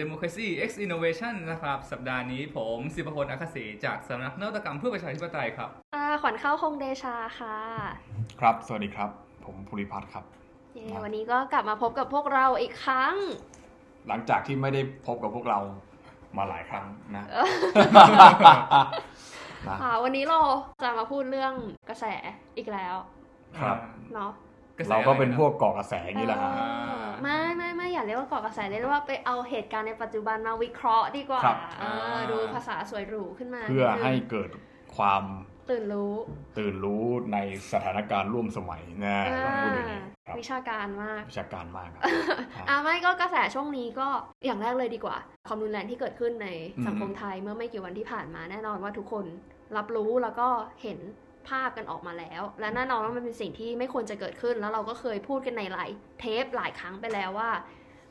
[0.00, 7.56] Democracy X Innovation นะครับ สัปดาห์นี้ผมสิบพลอัคศีจากสำนักนวัตกรรมเพื่อประชาธิปไตยครับอ่าขวัญเข้าคงเดชาค่ะ
[8.40, 9.10] ครับ สวัสดีครับ
[9.44, 10.24] ผมภูริพัฒน์ครับ
[10.74, 13.14] เย้วันนี้ก็กลับมาพบกับพวกเราอีกครั้ง
[14.08, 15.58] หลังจากที่ไม่ได้พบกับพวกเรา
[16.36, 17.24] มาหลายครั้งนะ
[19.68, 20.40] นะค่ะวันนี้เรา
[20.82, 21.54] จะมาพูดเรื่อง
[21.88, 22.04] กระแส
[22.56, 22.94] อีกแล้ว
[23.60, 23.76] ครับ
[24.14, 24.49] เนาะกระแส
[24.88, 26.60] เราก็เป็นอะไรนะพวกก่อกระแสอย่างนี้แหละฮะเอ
[27.04, 31.84] อไม่ไม่ไม่อย่าเรียกว่าก่อกระแสเรียกว่าไปเอาเหตุการณ์ในปัจจุบันมาวิเคราะห์ดีกว่าครับเอ
[32.16, 34.50] อดูภาษาสวยหรูขึ้นมา เพื่อนิดนึงให้เกิด
[34.96, 35.22] ความ
[35.70, 36.14] ตื่นรู้
[36.58, 37.38] ตื่นรู้ใน
[37.72, 44.08] สถานการณ์ร่วมสมัยนะอ่าต้องพูดอย่างนี้ครับวิชาการมากวิชาการมากครับอะไม่ก็กระแสช่วงนี้ก็
[44.46, 45.16] อย่างแรกเลยดีกว่า
[45.48, 49.24] ความรุนแรงที่เกิดขึ้นในอืมสังคมไทยเมื่อไม่กี่วันที่ผ่านมาแน่นอนว่าทุกคน
[49.76, 50.48] รับรู้แล้วก็
[50.82, 50.98] เห็น
[51.50, 57.50] ภาพกันออกมาแล้ว และแน่นอนว่ามันเป็นสิ่งที่ไม่ควรจะเกิดขึ้น แล้วเราก็เคยพูดกันในหลายเทปหลายครั้งไปแล้วว่า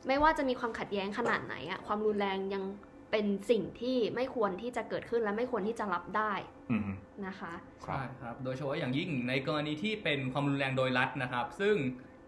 [0.08, 2.64] ไม่ว่าจะมีความขัดแย้งขนาดไหนอะความรุนแรงยัง
[3.10, 6.32] เป็นสิ่งที่ไม่ควรที่จะเกิดขึ้นและไม่ควรที่จะรับได้
[6.70, 6.82] อืม
[7.26, 7.52] นะคะ
[7.84, 11.76] ครับใช่ครับ โดยเฉพาะอย่างยิ่งในกรณีที่เป็นความรุนแรงโดยรัฐนะครับ ซึ่ง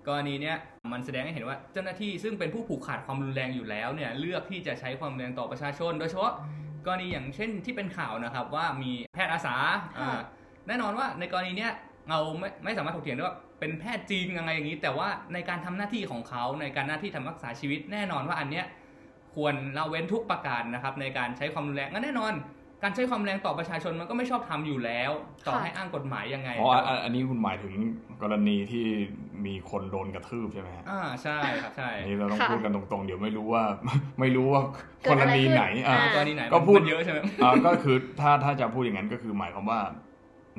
[0.09, 0.57] กรณีเนี้ย
[0.93, 6.33] มันแสดงให้เห็นว่าเจ้าหน้าที่ซึ่งเป็นผู้ผูกขาดความรุนแรงอยู่แล้วเนี่ยเลือกที่จะใช้ความรุนแรงต่อประชาชน โดยเฉพาะ
[6.87, 9.57] กรณีอย่างเช่นที่เป็นข่าวนะครับ ว่ามีแพทย์อาสา
[9.99, 10.21] ค่ะอ่า
[10.69, 11.73] แน่นอนว่าในกรณีเนี้ย
[12.11, 18.67] เราไม่ไม่สามารถถกเถียงได้ว่าเป็นแพทย์จริงยังไงอย่างนี้ แต่ว่าในการทำหน้าที่ของเขาในการหน้าที่ทำรักษาชีวิต แน่นอนว่าอันเนี้ย
[19.35, 22.35] ควรละเว้นทุกประการนะครับในการใช้ความรุนแรงงั้นแน่นอน
[22.83, 25.11] การใช้ความรุนแรงต่อประชาชนมันก็ไม่ชอบทำอยู่แล้ว
[25.47, 27.75] ต่อค่ะให้อ้างกฎหมายยังไงอ๋ออันอันอันนี้คุณหมายถึง
[28.23, 28.87] กรณีที่
[29.47, 33.63] มีคนโดนกระทืบใช่ไหมฮะอ่าใช่ครับใช่อันนี้เราต้องค่ะพูดกันตรงๆ เดี๋ยวไม่รู้ว่า
[34.21, 34.63] ไม่รู้ว่า
[35.03, 39.81] เกิกดรอะไรณีขึ้นไหนอ่าอ่ากรณีไหนก็พูดมันเยอะใช่ไหมอ่าก็คือถ้าถ้าจะพูดอย่างนั้นก็คือหมายความว่า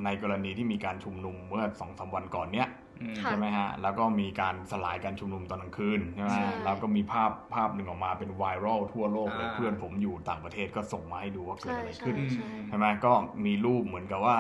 [0.06, 2.68] ในกรณีที่มีการชุมนุมเมื่อสองสามวันก่อนเนี้ย
[3.02, 13.12] อืมค่ะใช่ไหมฮะ แล้วก็มีการสลายการชุมนุมตอนกลางคืนใช่ไหมใช่แล้วก็มีภาพภาพหนึ่งออกมาเป็นไวรัลทั่วโลกเลยอ่าเพื่อนผมอยู่ต่างประเทศก็ส่งมาให้ดูว่าเกิดใช่อะไรใช่ขึ้นใช่ใช่ไหมก็
[13.46, 14.38] มีรูปเหมือนกับว่า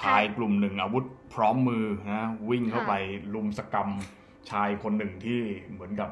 [0.00, 1.04] ชายกลุ่มหนึ่งอาวุธ
[1.34, 2.92] พร้อมมือนะวิ่งเข้าไป
[3.34, 3.90] ลุมสกรรม
[4.50, 5.40] ชายคนหนึ่งที่
[5.72, 6.10] เหมือนกับ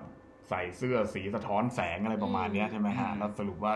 [0.48, 3.72] ใส่เสื้อสีสะท้อนแสงอะไรประมาณเนี้ยใช่ไหมฮะอืมแล้วสรุปว่า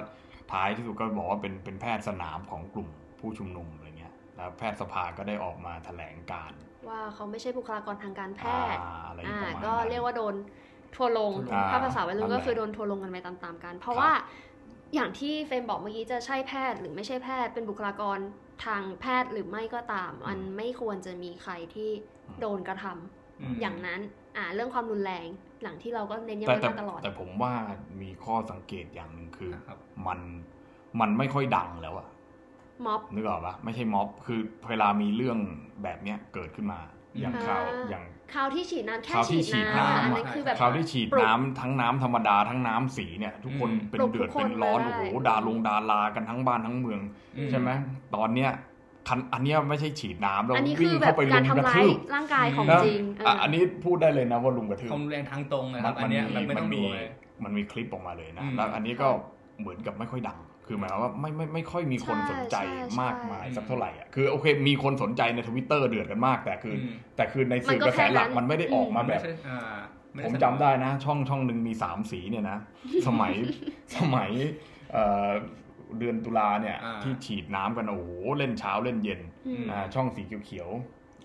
[0.52, 2.88] ท้ายที่สุดก็บอกว่าเป็นเป็นแพทย์สนามของกลุ่ม
[3.20, 3.85] ผู้ชุมนุมอะไรเงี้ย
[4.36, 6.58] แล้วแพทย์สภาก็ได้ออกมาแถลงการณ์
[6.88, 8.42] ว่าเขาไม่ใช่บุคลากรทางการแพ
[8.74, 10.34] ทย์อ่าอะไรอ่าประมาณก็นั้นเรียกว่าโดน
[10.96, 14.12] ทัวร์ลงอ่าถ้าภาษาวัยรุ่นนั่นแหละก็คือโดนทัวร์ลงกันไปตามๆกัน เพราะครับว่า
[14.94, 18.18] อย่างที่เฟรมบอกเมื่อกี้จะใช่แพทย์หรือไม่ใช่แพทย์เป็นบุคลากร
[18.66, 21.90] ทางแพทย์หรือไม่ก็ตาม มันไม่ควรจะมีใครที่
[22.40, 24.00] โดนกระทำอืมอย่างนั้น
[24.36, 25.26] อ่าเรื่องความรุนแรง
[25.62, 27.52] หลังที่เราก็เน้นย้ำแต่ไว้แต่มาตลอด แต่ผมว่า
[28.02, 30.18] มีข้อสังเกตอย่างหนึ่งคือครับมัน
[31.00, 32.06] มันไม่ค่อยดังแล้วอะ
[32.86, 35.38] ม็อบนึกออกปะไม่ใช่ม็อบ คือเวลามีเรื่อง
[35.82, 36.80] แบบเนี้ยเกิดขึ้นมา
[37.20, 38.04] อย่างอ่าข่าวอย่าง
[38.34, 47.00] คราวที่ฉีดน้ำแค่คราวที่ฉีดฉีดน้ำน้ำอันอะนั้นคือแบบคราวที่ฉีดปลุกน้ำทั้งน้ำธรรมดาทั้งน้ำสีเนี่ย ทุกคนอืมเป็นปลุกเดือดทุกคนเป็นร้อนได้โอ้โหด่าลงดารากันทั้งบ้านทั้งเมือง
[47.36, 47.70] อืมใช่ไหม
[48.14, 48.50] ตอนเนี้ย
[49.08, 57.06] คันอันเนี้ยไม่ใช่ฉีดน้ำเราอันนี้คืวิ่งอแบเข้าบไปการลุมทำกระร้ายทืบร่างกายของนะจริงเอออะอันนี้พูดได้เลยนะว่าลุมกระทืบความรุนแรงทางตรงนะครับมัอันเนี้ยแบบไม่มัต้องมีดูเลย
[57.44, 59.08] มันมีคลิปออกมาเลยนะอืมแล้วอันนี้ก็
[59.60, 69.60] เหมือนกับไม่ค่อยดัง คือหมายความว่าไม่ไม่ไม่ค่อยมีคนใช่สนใจใช่มากใช่มายสักเท่าไหร่อะคือโอเคมีคนสนใจในทวิตเตอร์เดือดกันมาก แต่คืออมแต่คือในมัสื่นอก็กระแสหลักแค่นั้นมันไม่ได้ออกมาแบบไใช่อ่า
[70.12, 72.58] ไม่ผมสนุกจำได้นะ ช่องช่องหนึ่งมีสามสีเนี่ยนะ
[73.06, 73.34] สมัย
[73.96, 74.30] สมัย
[74.92, 75.30] เอ่อ
[75.98, 80.70] เดือนตุลาเนี่ยอ่าที่ฉีดน้ำกันโอ้โหเล่นเช้าเล่นเย็นอืมอ่าช่องสีเขียว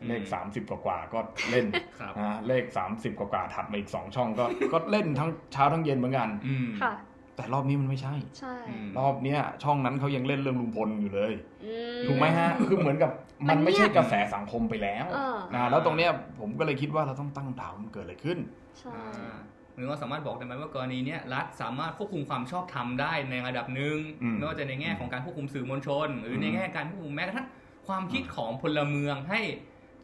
[0.01, 1.19] อืมๆเลขสามสิบกว่าๆก็
[1.51, 1.65] เล่น
[1.99, 6.93] ครับอ่าเลขสามสิบกว่าๆถัดมาอีกสองช่องก็ก็เล่นทั้งเช้าทั้งเย็นเหมือนกันอืมค่ะ
[7.41, 11.31] แต่รอบนี้มันไม่ใช่ ใช่อืมรอบเนี้ยช่องนั้นเขายังเล่นเรื่องลุงพลอยู่เลย
[11.65, 11.75] อื
[12.07, 13.11] ถูกไหมฮะ คือเหมือนกับ
[13.49, 18.37] มัมันนไม่เงีใช่ยบกระแสสังคมไปแล้วเออนะแล้วตรงเนี้ยผมก็เลยคิดว่าเราต้องตั้งคำถามมันเกิดอะไรขึ้น
[18.79, 19.37] ใช่อ่า
[19.75, 27.47] หรือว่าสามารถบอกได้ไหมว่ากรณีเนี้ยรัฐสามารถควบคุมความชอบธรรมได้ในระดับหนึ่งอืมไม่ว่าจะในแง่ของการควบคุมสื่อมวลชน หรือในอืมแง่การควบคุมแม้กระทั่ง
[27.87, 29.41] ความคิดของพลเมืองให้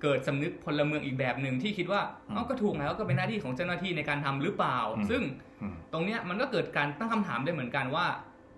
[0.02, 2.02] เกิดสำนึกพลเมืองอีกแบบหนึ่งที่คิดว่า
[2.34, 4.78] เอ้าก็ถูกแล้วก็เป็นหน้าที่ของเจ้าหน้าที่ในการทำหรือเปล่า
[5.10, 5.22] ซึ่ง
[5.62, 8.06] อืมตรงเนี้ยมันก็เกิดการตั้งคำถามได้เหมือนกันว่า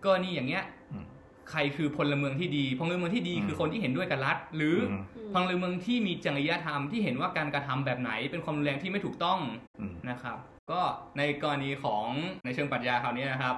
[0.06, 0.63] กรณีอย่างเงี้ย
[0.94, 1.06] อืม
[1.51, 9.39] ใครคือพลเมืองที่ดี พลเมืองที่ดีอืมคือคนที่เห็นด้วยกับรัฐ หรืออมอืมพลเมืองที่มีจริยธรรมที่เห็นว่าการกระทำแบบไหน เป็นความรุนแรงที่ไม่ถูกต้อง
[9.80, 10.38] อืมนะครับ
[10.71, 10.81] ก็
[11.18, 12.06] ในกรณีของ
[12.45, 13.56] ในเชิงปรัชญาคราวนี้นะครับ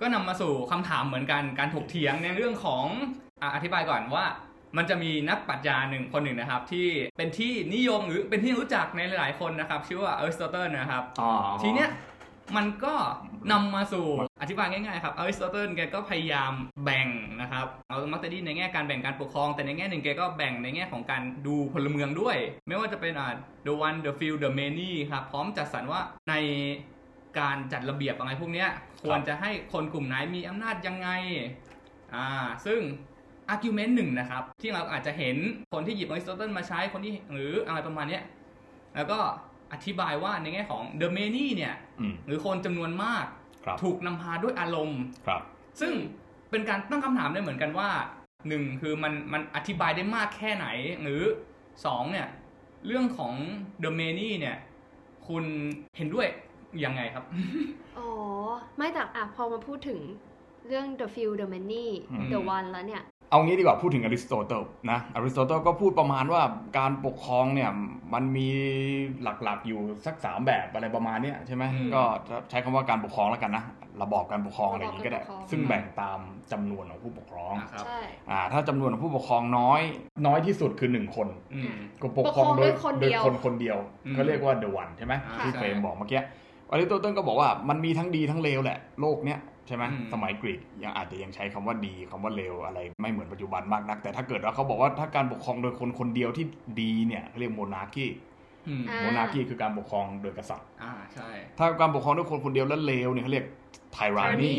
[0.00, 2.86] ก็นำมาสู่คำถามเหมือนกันการถกเถียงในเรื่องของ
[3.42, 4.26] อะอธิบายก่อนว่า
[4.76, 11.30] มันจะมีนักปรัชญาหนึ่งคนหนึ่งนะครับ ที่เป็นที่นิยมหรือเป็นที่รู้จักในหลายๆคนนะครับ ชื่อว่าอริสโตเติลนะครับอ๋อ
[11.62, 11.90] ทีเนี้ย
[12.56, 12.94] มันก็
[13.52, 14.06] นำมาสู่
[14.40, 16.52] อธิบายง่ายๆครับอริสโตเติลแกก็พยายาม
[16.84, 17.08] แบ่ง
[17.40, 22.36] นะครับเอามักจะดีในแง่การแบ่งการปกครอง แต่ในแง่หนึ่งแกก็แบ่งในแง่ของการดูพลเมืองด้วย
[22.68, 23.34] ไม่ว่าจะเป็นอ่า
[23.66, 26.34] the one the few the many ครับพร้อมจัดสรรว่าใน
[27.38, 28.68] การจัดระเบียบอะไรพวกเนี้ย
[29.02, 31.08] ควรจะให้คนกลุ่มไหนมีอำนาจยังไง
[32.14, 32.26] อ่า
[32.66, 32.80] ซึ่ง
[33.52, 35.36] argument หนึ่งนะครับ ที่เราอาจจะเห็น
[35.72, 38.22] คนที่หยิบอริสโตเติลมาใช้คนที่หรืออะไรประมาณเนี้ย
[38.96, 39.18] แล้วก็
[39.72, 43.24] อธิบายว่าในแง่ของ the many เนี่ยอืมหรือคนจำนวนมาก
[43.64, 45.42] ครับถูกนำพาด้วยอารมณ์ครับ
[45.80, 45.92] ซึ่ง
[46.50, 47.90] เป็นการตั้งคำถามได้เหมือนกันว่า
[48.48, 50.66] หนึ่งคือมันมันอธิบายได้มากแค่ไหน
[51.02, 51.22] หรือ
[51.84, 52.28] สองเนี่ย
[52.86, 53.34] เรื่องของ
[53.84, 54.56] the many เนี่ย
[55.28, 55.44] คุณ
[55.96, 56.28] เห็นด้วย
[56.84, 57.24] ยังไงครับ
[57.98, 58.08] อ๋อ
[58.76, 60.00] ไม่แต่อะพอมาพูดถึง
[60.66, 66.42] เรื่อง the few the many อืม the one แล้วเนี่ย เอางี้ดีกว่าพูดถึงอริสโตเติลนะอริสโตเติลก็พูดประมาณว่า
[66.78, 67.70] การปกครองเนี่ย
[68.14, 68.48] มันมี
[69.22, 72.02] หลักๆอยู่สักสามแบบอะไรประมาณเนี้ยใช่ไหมอืมก็
[72.50, 73.64] ใช้คำว่าการปกครองแล้วกันนะ
[74.02, 76.18] ระบอบการปกครองอะไรอย่างนี้ก็ได้ระบอบการปกครองซึ่งแบ่งตาม
[76.52, 78.00] จำนวนของผู้ปกครองนะครับใช่
[78.30, 79.80] อ่าถ้าจำนวนของผู้ปกครองน้อย
[80.26, 86.20] น้อยที่สุดคือหนึ่งคนอืมก็ปกครองโดยปกครองด้วยคนโดเดียยวคนคนเดียวอืมก็เรียกว่า the one ใช่ไหมอ่าที่ใช่เฟรมบอกเมื่อกี้
[86.70, 96.46] อริสโตเติลก็บอกว่ามันมีทั้งดีทั้งเลวแหละโลกเนี้ย ใช่ไหมอืมสมัยกรีกยังอาจจะยังใช้คำว่าดีคำว่าเลวอะไรไม่เหมือนปัจจุบันมากนัก แต่ถ้าเกิดว่าเขาบอกว่าถ้าการปกครองโดยคนคนเดียวที่
[96.80, 98.06] ดีเนี่ยเขาเรียกโมนาคี
[98.68, 103.46] อืมอ่าโมนาคีคือการปกครองโดยกษัตริย์อ่าใช่ถ้าการปกครองด้วยคนคนเดียวแล้วเลวเนี่ยเขาเรียก
[103.92, 104.54] ไทรานี tyranny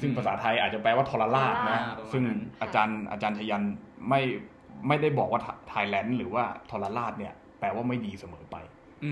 [0.00, 2.24] ซึ่งภาษาไทยอาจจะแปลว่าทรราชนะอ่าประมาณนั้นซึ่ง
[2.62, 3.62] อาจารย์อาจารย์ชยัน
[4.08, 4.20] ไม่
[4.88, 8.56] ไม่ได้บอกว่า tyrant หรือว่าทรราชเนี่ยแปลว่าไม่ดีเสมอไป
[9.04, 9.10] อื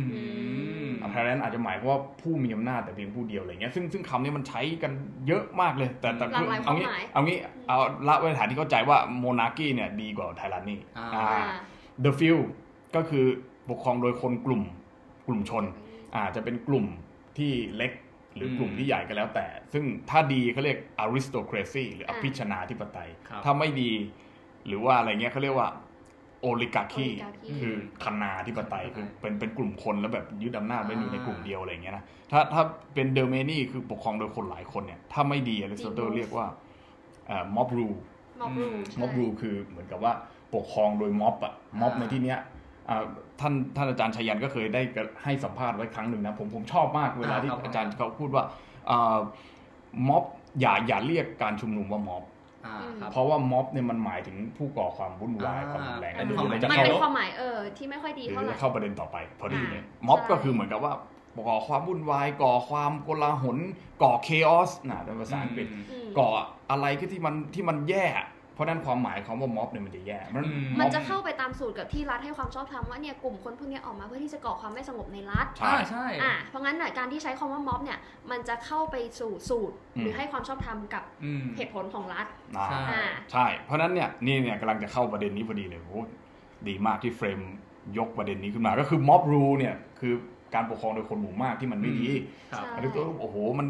[0.86, 4.92] ม tyrant อาจจะหมายความว่าผู้มีอำนาจแต่เพียงผู้เดียวอะไรเงี้ยซึ่งซึ่งคำนี้มันใช้กัน
[5.28, 7.78] เยอะมากเลย แต่แต่หลากหลายเอางี้ความหมายเอางี้เอา
[8.08, 11.44] ละไว้ฐานที่เข้าใจว่า monarchy เนี่ยดีกว่า tyrant นี่อ่าอ่าอ่า
[12.04, 12.38] the few
[12.96, 13.26] ก็คือ
[13.70, 14.62] ปกครองโดยคนกลุ่ม
[15.26, 15.64] กลุ่มชน
[16.16, 16.86] อาจจะเป็นกลุ่ม
[17.38, 17.92] ที่เล็ก
[18.34, 23.90] หรือมกลุ่มที่ใหญ่ก็แล้วแต่ ซึ่งถ้าดีเขาเรียก aristocracy หรือออ่าภิชนาธิปไตยครับถ้าไม่ดี
[24.66, 25.68] หรือว่าอะไรเงี้ยเขาเรียกว่า
[26.48, 27.74] oligarchy oligarchy คือ
[28.04, 32.62] คณาธิปไตยอืมคือเป็นเป็นกลุ่มคนแล้วแบบยึดอำนาจไว้อยู่ในอ่ากลุ่มเดียวอะไรเงี้ยนะถ้าถ้า
[32.94, 36.46] เป็นเดอร์เมนี่คือปกครองโดยคนหลายคนเนี่ยถ้าไม่ดีอริสโตเติล Demos เรียกว่า
[37.56, 37.88] ม็อบรู
[38.40, 40.12] mob อืม rule ม็อบรูคือเหมือนกับว่า
[40.54, 42.38] ปกครองโดยม็อบอะม็อบอ่าในที่เนี้ย
[42.88, 43.04] อ่า
[43.40, 44.82] ท่านท่านอาจารย์ชัยยันก็เคยได้
[45.22, 48.44] ให้สัมภาษณ์ไว้ครั้งหนึ่งนะผมผมชอบมากเวลาที่อ่าครับอาจารย์เขาพูดว่า
[48.90, 49.18] อ่า
[50.08, 50.24] ม็อบ
[50.60, 52.31] อย่าอย่าเรียกการชุมนุมว่าม็อบอ่าครับ
[53.12, 60.92] เพราะว่าม็อบเนี่ยมันหมายถึงผู้ก่อความวุ่นวายอ่าความรุนแรงอันเดี๋นี้ยวความหมายเราจะมันเข้าเป็นความหมายเออที่ไม่ค่อยดีเดี๋ยวเท่าไหเราร่จะเข้าประเด็นต่อไป พอดีเลยอ่าม็อบใช่ก็คือเหมือนกับว่า
[61.48, 63.58] ก่อความวุ่นวายก่อความโกลาหล
[64.02, 66.28] ก่อเคออสนะเป็นภาษาอังกฤษอืมก่อ
[66.70, 68.06] อะไรก็ที่มันที่มันแย่
[68.54, 77.98] เพราะฉะนั้นความหมายของว่าม็อบเนี่ยมันจะแย่ มันอืมมันอบจะเข้าไปตามสูตรกับที่รัฐให้ความชอบธรรมว่าเนี่ยกลุ่มคนพวกเนี้ยออกมาเพื่อที่จะก่อความไม่สงบในรัฐใช่อ่าใช่อะเพราะงั้นน่ะการที่ใช้คำว่าม็อบเนี่ย
[78.30, 82.26] มันจะเข้าไปสู่สูตรอืมหรือให้ความชอบธรรมกับอืมเหตุผลของรัฐ
[82.56, 83.02] อ่าใช่อ่า
[83.32, 86.00] ใช่เพราะฉะนั้นเนี่ยนี่เนี่ยกำลังจะเข้าประเด็นนี้พอดีเลยโอ้
[86.68, 87.40] ดีมากที่เฟรม
[87.98, 90.14] ยกประเด็นนี้ขึ้นมาก็คือม็อบรูเนี่ยคือ
[90.54, 92.08] การปกครองโดยคนหมู่มากที่มันไม่ดี
[92.52, 93.68] ครับใช่อันนี้ตัวโอ้โหมัน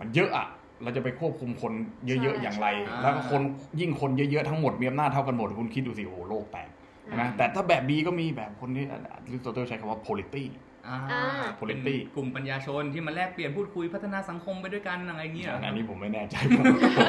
[0.00, 0.46] มันเยอะอะ
[0.82, 1.72] เราจะไปควบคุมคน
[2.06, 3.42] เยอะใช่ๆอย่างไรใช่แล้วก็คน
[3.80, 6.68] ยิ่งคนเยอะๆทั้งหมดมีอำนาจเท่ากันหมดคุณคิดดูสิโอ้โหโลกแตก
[7.04, 8.94] ใช่ไหมแต่ถ้าแบบบีก็มีแบบคนที่อ
[9.32, 10.44] ริสโตเติลใช้คำว่า polity
[10.88, 11.22] อ่าอ่า
[11.68, 16.64] เป็น Polity กลุ่มปัญญาชนที่มาแลกเปลี่ยนพูดคุยพัฒนาสังคมไปด้วยกันอะไรเงี้ยอันนี้ผมไม่แน่ใจ ผม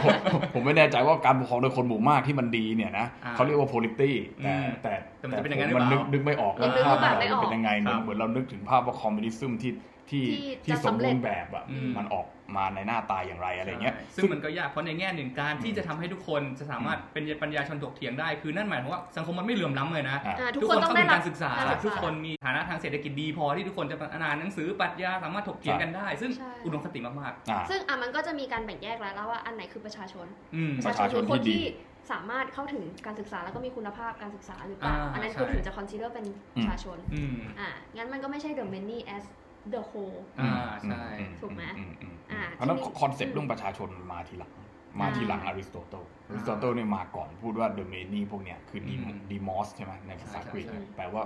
[0.06, 4.12] ผมผมไม่แน่ใจว่าการปกครองโดยคนหมู่มากที่มันดีเนี่ยนะอ่าเขาเรียกว่า polity
[4.44, 9.72] แต่อืมแต่แต่มันจะเป็นอย่างนั้นมันหรืนึอกเปล่านึกไม่ออกยังนึกภาพรูปแบบไม่ออกเป็นยังไงเหมือนครับเหมือนเรานึกถึงภาพว่าคอมมิวนิซึมที่
[10.10, 31.64] ที่ที่ที่จะสมสำเร็บูจรณ์แบบอะอืมมันออกมาในหน้าตาอย่างไรอะไรเงี้ยซึ่งมันก็ยากเพราะในแง่หนึ่งการที่จะทำให้ทุกคนจะสามารถเป็นปัญญาชนถกเถียงได้คือนั่นหมายความว่าสังคมมันไม่เหลื่อมล้ำเลยนะอ่าอ่าทุกทุกคคนนต้อเข้างได้ถึงรับการศึกษาการศึกษาทุกคนมีฐานะทางเศรษฐกิจดีพอที่ทุกคนจะอ่านหนังสือปรัชญาสามารถถกเถียงกันได้ ซึ่งใช่อุดมคติมากอ่าซึ่งอะมันก็จะมีการแบ่งแยกแล้วว่าอันไหนคือประชาชนๆอืมประชาชนคือคนที่ดีที่
[32.12, 39.24] สามารถเข้าถึงการศึกษาแล้วก็มีคุณภาพการศึกษาหรือเปล่าอ่าอันนั้นใช่คือถึงจะ consider เป็นประชาชนอืมอะงั้นมันก็ไม่ใช่ the many as
[39.74, 40.52] the whole อ่า
[40.82, 44.52] ใช่อืถูกไหมอือืมอ่าเพราะฉะนั้นที่มี concept เรื่องประชาชนมาทีหลัง
[45.00, 51.24] มาทีหลังอริสโตเติลอริสโตเติลเนี่ยมาก่อนพูดว่า the many พวกเนี้ยคือดีอืม demos ใช่ไหมในภาษากรีกใช่ใช่แปลว่า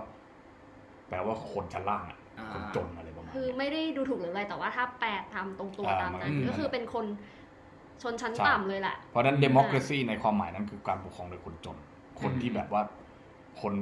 [1.10, 7.06] แปลว่าคนชั้นล่างอะอ่าคนจนอะไรประมาณคือเนี้ยไม่ได้ดูถูกหรืออะไรแต่ว่าถ้าแปลตามตรงตัวอ่าตามนั้นมันก็คือเป็นคน
[8.04, 11.78] ชนชั้นใช่ต่ำเลยแหละ เพราะฉะนั้นอืมเดโม c r a ซีในความหมายนั้นคือการปกครองโดยคนจน
[12.22, 12.82] คนที่แบบว่า
[13.62, 13.76] คน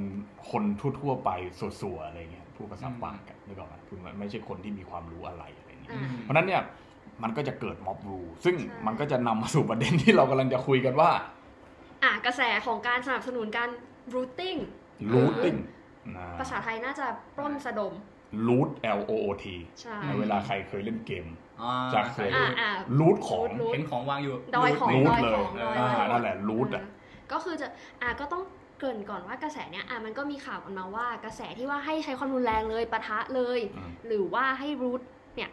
[0.50, 0.62] คน
[1.00, 1.30] ทั่วๆไป
[1.80, 6.62] สัวๆอะไรเงี้ย ผู้ภาษาปากกันนึกออกไหมคือมันไม่ใช่คนที่มีความรู้อะไรอะไรเงี้ยอ่าเพราะฉะนั้นเนี่ย
[7.22, 11.10] มันก็จะเกิดม็อบรูซึ่งใช่มันก็จะนำมาสู่ประเด็นที่เรากำลังจะคุยกันว่า
[12.02, 13.68] อะกระแสของการสนับสนุนการ
[14.14, 14.58] routing
[15.12, 15.58] looting
[16.16, 17.06] นะภาษาไทยน่าจะ
[17.36, 17.92] ปล้นสะดม
[18.46, 18.68] loot
[18.98, 19.44] L O O T
[19.80, 21.26] ใช่ในเวลาใครเคยเล่นเกม
[21.62, 26.84] อ่าจะเคยอ่าอ่า loot ของ loot เห็นของวางอยู่ดอยของรูทดอยเลยของดอยอ่าของนั่นแหละ loot อะ
[27.32, 27.66] ก็คือจะ
[28.02, 28.42] อะก็ต้อง
[28.78, 35.02] เกรินก่อนว่ากระแสเนี้ยอะมันก็มีข่าวกันมาว่ากระแสที่ว่าให้ใช้ความรุนแรงเลยปะทะเลยอืมหรือว่าให้รูท
[35.36, 35.50] เนี่ย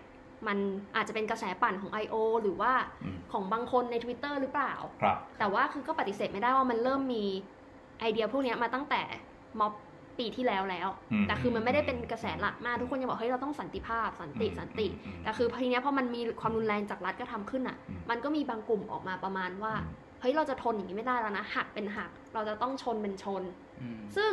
[0.47, 0.57] มัน
[0.95, 2.15] อาจจะเป็นกระแสปั่นของ I.O.
[2.41, 2.71] หรือว่า
[3.03, 7.25] อืมของบางคนใน Twitter หรือเปล่า ครับ แต่ว่าคือก็ปฏิเสธไม่ได้ว่ามันเริ่มมี
[7.99, 9.01] ไอเดียพวกเนี้ยมาตั้งแต่
[9.59, 9.73] ม็อบ
[10.19, 19.73] ปีที่แล้วแล้วอืมแต่คือมันไม่ได้เป็นกระแสหลักมาก ทุกคนยังบอกเฮ้ยเราต้องสันติภาพสันติสันติอืมแต่คือทีเนี้ยพอมันมีความรุนแรงจากรัฐก็ทำขึ้นอะอืมมันก็มีบางกลุ่มออกมาประมาณว่า
[20.21, 23.43] เฮ้ยเราจะทนอย่างนี้ไม่ได้แล้วนะหักเป็นหัก เราจะต้องชนเป็นชน
[23.81, 24.31] อืมซึ่ง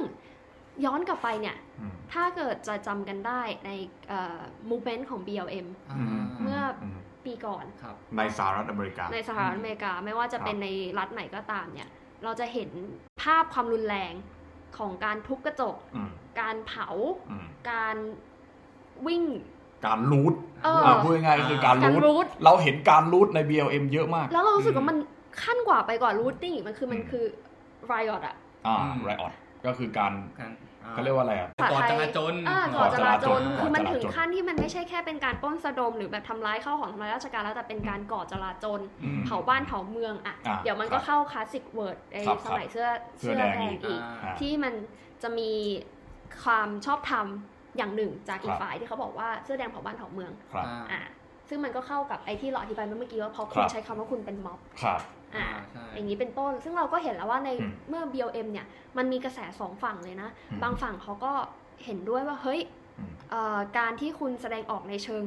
[0.85, 3.71] ย้อนกลับไปเนี่ยอืมถ้าเกิดจะจำกันได้ใน
[4.09, 4.40] เอ่อ
[4.71, 5.99] movement ของ BLM อ่า
[6.42, 10.68] เมื่ออืมปีก่อนครับในสหรัฐอเมริกา ในสหรัฐอเมริกาไม่ว่าจะเป็นใน
[10.99, 11.88] รัฐไหนก็ตามเนี่ย
[12.25, 12.71] เราจะเห็น
[13.23, 14.12] ภาพความรุนแรง
[14.78, 16.88] ของการทุบกระจกอืมการเผา
[17.30, 17.97] อืมการ
[19.07, 19.25] วิ่ง
[19.87, 24.99] การรูทเอออ่าพูดง่ายๆก็คือการการรูทรูทเราเห็นการรูทใน BLM เยอะมาก แล้วเรารู้สึกอืมว่ามัน
[25.42, 27.25] ขั้นกว่าไปกว่ารูทติ้งมันคือมันอืมคือ
[27.92, 29.32] riot อะอ่าอืมไรออด
[29.66, 30.50] ก็คือการการ
[30.85, 42.88] อ่เขาเรียกว่าอะไรอะก่อจราจรอ่าก่อจราจรก่อจราจรคือมันก่อจราจรถึงขั้นที่มันไม่ใช่แค่เป็นการปล้นสะดม หรือแบบทำร้ายเข้าของทำร้ายราชการแล้วแต่เป็นการก่อจราจรอืมเผาบ้านเผาเมืองอะอะเดี๋ยวมันก็ครับเข้าคลาสสิกเวิร์ดไอ้ครับสมัยเสื้อ
[43.20, 44.75] เสื้อเสื้อแดแดงงอีกอีกอ่าที่มัน
[45.23, 45.50] จะมี
[46.44, 47.26] ความชอบธรรม
[47.76, 51.02] อย่างหนึ่งจากอีครักบฝ่ายที่เขาบอกว่าเสื้อแดงเผาบ้านเผาเมืองครับอ่าอะ
[51.49, 55.00] ซึ่งมันก็เข้ากับไอ้ที่เราอธิบายเมื่อกี้ว่าพอคุคณรับใช้คำว่าคุณเป็นม็อบครับ
[55.40, 58.66] อะใช่อย่างนี้เป็นต้น ซึ่งเราก็เห็นแล้วว่าในอืมเมื่อ BLM เนี่ย
[58.97, 61.33] มันมีกระแสสองฝั่งเลยนะอืมบางฝั่งเขาก็
[61.85, 62.61] เห็นด้วยว่าเฮ้ย
[62.99, 65.23] อืมเอ่อการที่คุณแสดงออกในเชิง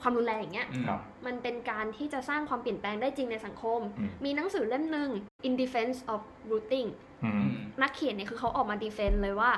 [0.00, 5.10] ความรุนแรงอย่างเงี้ยอืมครับมันเป็นการที่จะสร้างความเปลี่ยนแปลงได้จริงในสังคมอืมมีหนังสือเล่มหนึ่ง
[5.46, 6.88] In Defense of Looting
[7.24, 7.50] อือืมม
[7.82, 9.52] นักเขียนเนี่ยคือเขาออกมาดีเฟนต์เลยว่า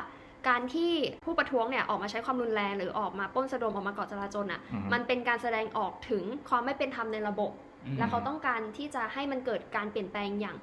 [0.49, 0.92] การที่
[1.25, 10.56] ผู้ประท้วงเนี่ยออกมาใช้ความรุนแรงหรือออกมาปล้นสะดมออกมาก่อจราจนอะอืมมันเป็นการแสดงออกถึงความไม่เป็นธรรมในระบบอืม และเขาต้องการที่จะให้มันเกิดการเปลี่ยนแปลงอย่าง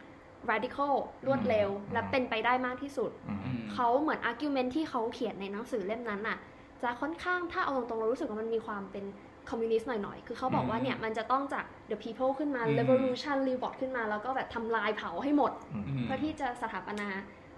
[0.51, 0.93] radical
[1.27, 6.38] รวดเร็วอืมและเป็นไปได้มากที่สุดอืมอืมเขาเหมือน argument ที่เขาเขียนในหนังสือเล่มนั้นน่ะ
[6.83, 9.05] จะค่อนข้างถ้าเอาตรงๆเรารู้สึกว่ามันมีความเป็น
[9.50, 17.07] คอมมิวนิสต์หน่อยๆ คือเขาบอกว่าเนี่ยมันจะต้องจาก the people ขึ้นมาอืม revolution revolt ขึ้นมา แล้วก็แบบทำลายเผาให้หมดอืมเพื่อที่จะสถาปนา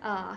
[0.03, 0.29] เอ่อ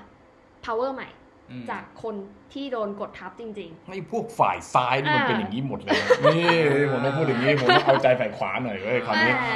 [0.64, 1.22] power ใหม่อืม
[1.71, 2.14] จากคน
[2.52, 6.56] ที่โดนกดทับจริงให้พวกฝ่ายซ้ายนี่มันอ่าเป็นอย่างนี้หมดเลยนี่
[6.92, 9.49] ผมต้องพูดอย่างนี้ผมต้องเอาใจฝ่ายขวาหน่อยเว้ยๆคราวนี้แหม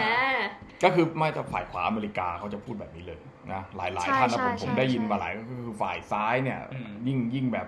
[0.84, 3.18] ก็คือไม่แต่ฝ่ายขวาอเมริกาเขาจะพูดแบบนี้เลย
[3.52, 7.66] นะหลายหลายใช่ท่านนะผมใช่ผมได้ยินใช่มาหลายก็คือฝ่ายซ้ายเนี่ยอืมยิ่งยิ่งแบบ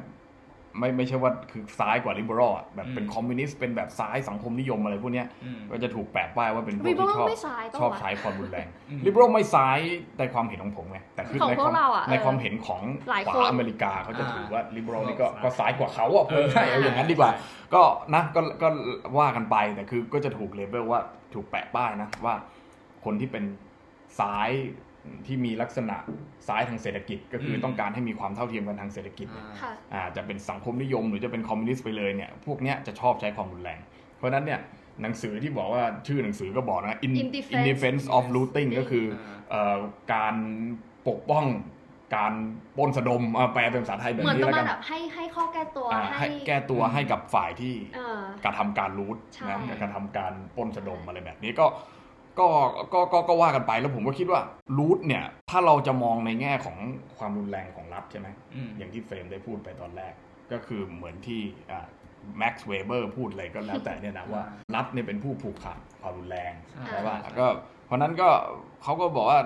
[0.78, 9.78] ไม่ไม่ใช่ว่าคือซ้ายกว่าลิเบอรัลอะแบบเป็นอืมคอมมิวนิสต์เป็นแบบซ้ายสังคมนิยมอะไรพวกเนี้ยอืมก็จะถูกแปะป้ายว่าเป็นพวก liberal ที่ชอบไม่ซ้ายปะชอบวะใช้ความรุนแรงอืมลิเบอรัลไม่ซ้าย
[10.18, 17.30] ในความเห็นของผมไงแต่คือของในพคววากมเราอะในเออความเห็นของหลายขวาคนอเมริกาเขาจะอ่าถือว่าลิเบอรัลนี่ก็ซ้ายก็ซ้ายกว่าเขาอะเออใช่เอาอย่างนั้นดีกว่า
[17.75, 17.82] ก็
[18.14, 18.68] นะก็ก็
[19.18, 21.00] ว่ากันไปแต่คือก็จะถูกเลเบลว่า
[21.35, 22.35] ถูกแปะป้ายนะว่า
[23.04, 23.44] คนที่เป็น
[24.20, 24.50] ซ้าย
[25.27, 25.97] ที่มีลักษณะ
[26.49, 33.81] ซ้ายทางเศรษฐกิจ ก็คืออมต้องการให้มีความเท่าเทียมกันทางเศรษฐกิจเนี่ยอ่าค่ะอ่าจะเป็นสังคมนิยมหรือจะเป็นคอมมิวนิสต์ไปเลยเนี่ยพวกเนี้ยจะชอบใช้ความรุนแรง
[34.17, 34.61] เพราะฉะนั้นเนี่ย
[35.03, 39.05] หนังสือที่บอกว่าชื่อหนังสือก็บอกนะ In, In defense- In defense of looting ก็คือ
[39.50, 39.79] เอ่อ
[40.15, 40.35] การ
[41.09, 41.45] ปกป้อง
[42.17, 42.33] การ
[42.77, 51.67] ปล้นสะดมอ่าแปลเป็นภาษาไทยแบบเหมือนนี้ประแล้วมากัณนแบบให้ให้ข้อแก้ตัวอ่าให้ให้แก้ตัวให้กับฝ่ายที่เออกระทำการรูทใช่นะกระทำการปล้นสะดมอะไรแบบนี้ก็
[52.40, 52.49] ก็
[52.92, 54.40] ก็ก็ก็ว่ากันไปแล้วผมก็คิดว่า
[54.76, 56.76] รูทเนี่ย ถ้าเราจะมองในแง่ของ
[57.18, 60.12] ความรุนแรงของรัฐใช่ไหมอืมอย่างที่เฟรมได้พูดไปตอนแรก
[60.52, 61.40] ก็คือเหมือนที่
[62.38, 64.42] แม็กซ์เวเบอร์พูดอะไรก็แล้วแต่เนี่ยนะว่า
[64.75, 67.47] รัฐเนี่ยเป็นผู้ผูกขาดความรุนแรงใช่ใช่ป่ะใช่ก็
[67.87, 68.28] เพราะนั้นก็
[68.83, 69.40] เขาก็บอกว่า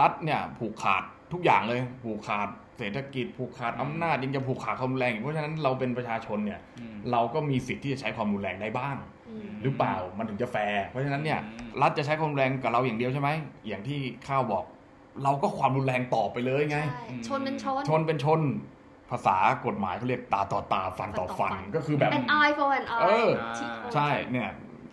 [0.00, 9.19] รัฐเนี่ยผูกขาดทุกอย่างเลยผูกขาดเศรษฐกิจผูกขาดอำนาจยังจะผูกขาดความรุนแรงอีกเพราะฉะนั้นเราเป็นประชาชนเนี่ยอืมเราก็มีสิทธิ์ที่จะใช้ความรุนแรงได้บ้างอืม
[9.62, 13.30] หรือเปล่ามันถึงจะแฟร์เพราะฉะนั้นเนี่ยอืมรัฐจะใช้ความรุนแรงกับเราอย่างเดียวใช่ไหม
[13.68, 14.64] อย่างที่ข้าวบอก
[15.24, 18.40] เราก็ความรุนแรงต่อไปเลยไงใช่ชนเป็นชน ชนเป็นชน
[19.10, 24.48] ภาษากฎหมายเขาเรียกตาต่อตาฟันต่อฟันฟันต่อฟันก็คือแบบ an eye for an eye เออที่ใช่เนี่ย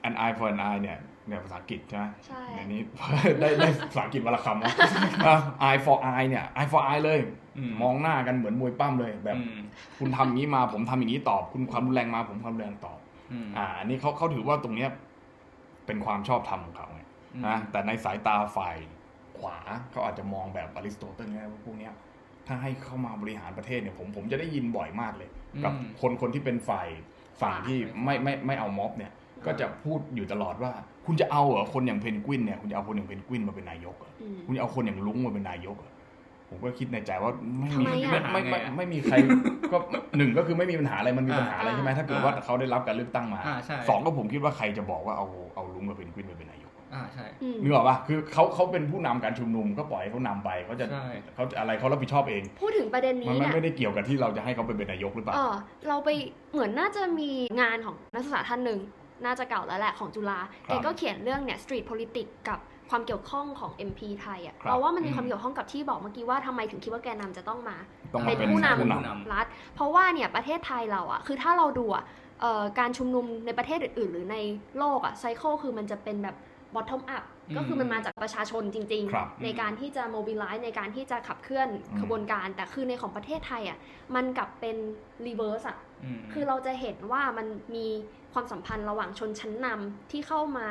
[0.07, 2.81] an eye for an eye เนี่ยเนี่ยภาษาอังกฤษใช่ไหมใช่อันนี้
[3.41, 4.73] ได้ได้ภาษาอังกฤษวันละคำนะ
[5.27, 5.35] อะ
[5.69, 7.19] eye for eye เนี่ย eye for eye เลย
[7.57, 9.59] อืมมองหน้ากันเหมือนมวยปั้มเลยแบบอืม
[9.99, 12.97] คุณทำอย่างนี้มาผมทำอย่างนี้ตอบ คุณความรุนแรงมาผมความรุนแรงตอบ
[13.31, 14.89] อืมอ่าอันนี้เขาเขาถือว่าตรงเนี้ย
[15.85, 17.01] เป็นความชอบธรรมของเขาไง
[17.33, 18.77] อืมนะแต่ในสายตาฝ่าย
[19.39, 19.57] ขวา
[19.91, 21.93] เขาอาจจะมองแบบอริสโตเติลไงว่าพวกเนี้ย
[22.47, 25.29] ถ้าให้เข้ามาบริหารประเทศเนี่ยผมผมจะได้ยินบ่อยมากเลย
[25.63, 26.87] กับอืมคนคนที่เป็นฝ่าย
[27.41, 29.11] ฝั่งที่ไม่ไม่ไม่เอาม็อบเนี่ย
[29.45, 30.71] ก็จะพูดอยู่ตลอดว่า
[31.05, 35.93] คุณจะเอาเหรอคนอย่างเพนกวินเนี่ยคุณจะเอาคนอย่างเพนกวินมาเป็นนายกเหรออืมคุณจะเอาคนอย่างลุงมาเป็นนายกเหรอ
[36.49, 39.15] ผมก็คิดในใจว่าไม่มีทำไมอะไม่ไม่ไม่ไม่มีใคร
[39.71, 39.77] ก็
[40.17, 45.25] หนึ่งก็คือไม่มีปัญหาอะไรมันมีปัญหาอะไรใช่ไหมถ้าเกิดว่าอ่าเขาได้รับการเลือกตั้งมาอ่าใช่สองก็ผมคิดว่าใครจะบอกว่าเอา
[45.55, 55.53] เอาลุงกับเพนกวินมาเป็นนายกอ่าใช่อืมนึกออกปะคือเขาเขาเป็นผู้นำการชุมนุมก็ปล่อยให้เขานำไปเขาจะใช่เขาจะอะไรเขารับผิดชอบเอง พูดถึงประเด็นมันนี้ไม่เนี่ยไม่ได้เกี่ยวกับที่เราจะให้เขาไปเป็นนายกหรือเปล่าเออ
[55.87, 56.09] เราไป
[56.53, 57.29] เหมือนน่าจะมี
[57.61, 58.79] งานของนักศึกษาท่านหนึ่ง
[59.25, 67.77] น่าจะเก่าแล้วแหละของจุฬาครับแกก็เขียนเรื่องเนี่ย street politics กับ ความเกี่ยวข้องของ MP ไทยอะครับเราว่ามันมีอืมความเกี่ยวข้องกับที่บอกเมื่อกี้ว่าทำไมถึงคิดว่าแกนนำจะต้องมา
[68.13, 72.03] ต้องมา เป็นเป็นผู้นผู้นำรัฐ เพราะว่าเนี่ยประเทศไทยเราอะคือถ้าเราดูอะ
[72.41, 74.37] เอ่อการชุมนุมในประเทศอื่น ๆ หรือใน
[74.77, 76.35] โลกอะไซเคิลคือมันจะเป็นแบบ
[76.75, 83.77] bottom up อืมก็คือมันมาจากประชาชนจริงครับๆในการที่จะ mobilize ในการที่จะขับเคลื่อนอืมขบวนการ แต่คือในของประเทศไทยอะ
[84.15, 84.77] มันกลับเป็น
[85.27, 85.77] reverse อะ
[86.17, 87.87] มคือเราจะเห็นว่ามันมี
[88.33, 90.67] ความสัมพันธ์ระหว่างชนชั้นนำที่เข้ามา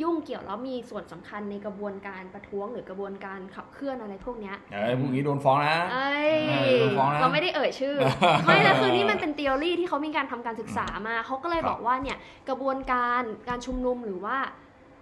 [0.00, 7.96] ยุ่งเกี่ยวแล้วมีส่วนสำคัญในกระบวนการประท้วงหรือกระบวนการขับเคลื่อนอะไรพวกเนี้ยเอ้ยพวกนี้โดนฟ้องนะเอ้ยเออฟ้องนะเราไม่ได้เอ่ยชื่อ
[8.44, 12.18] ไม่แล้วคือนี่มันเป็น t ี o รีที่เขามีการทำการศึกษามาเขาก็เลยครับบอกว่าเนี่ย
[12.48, 14.36] กระบวนการการชุมนุมหรือว่า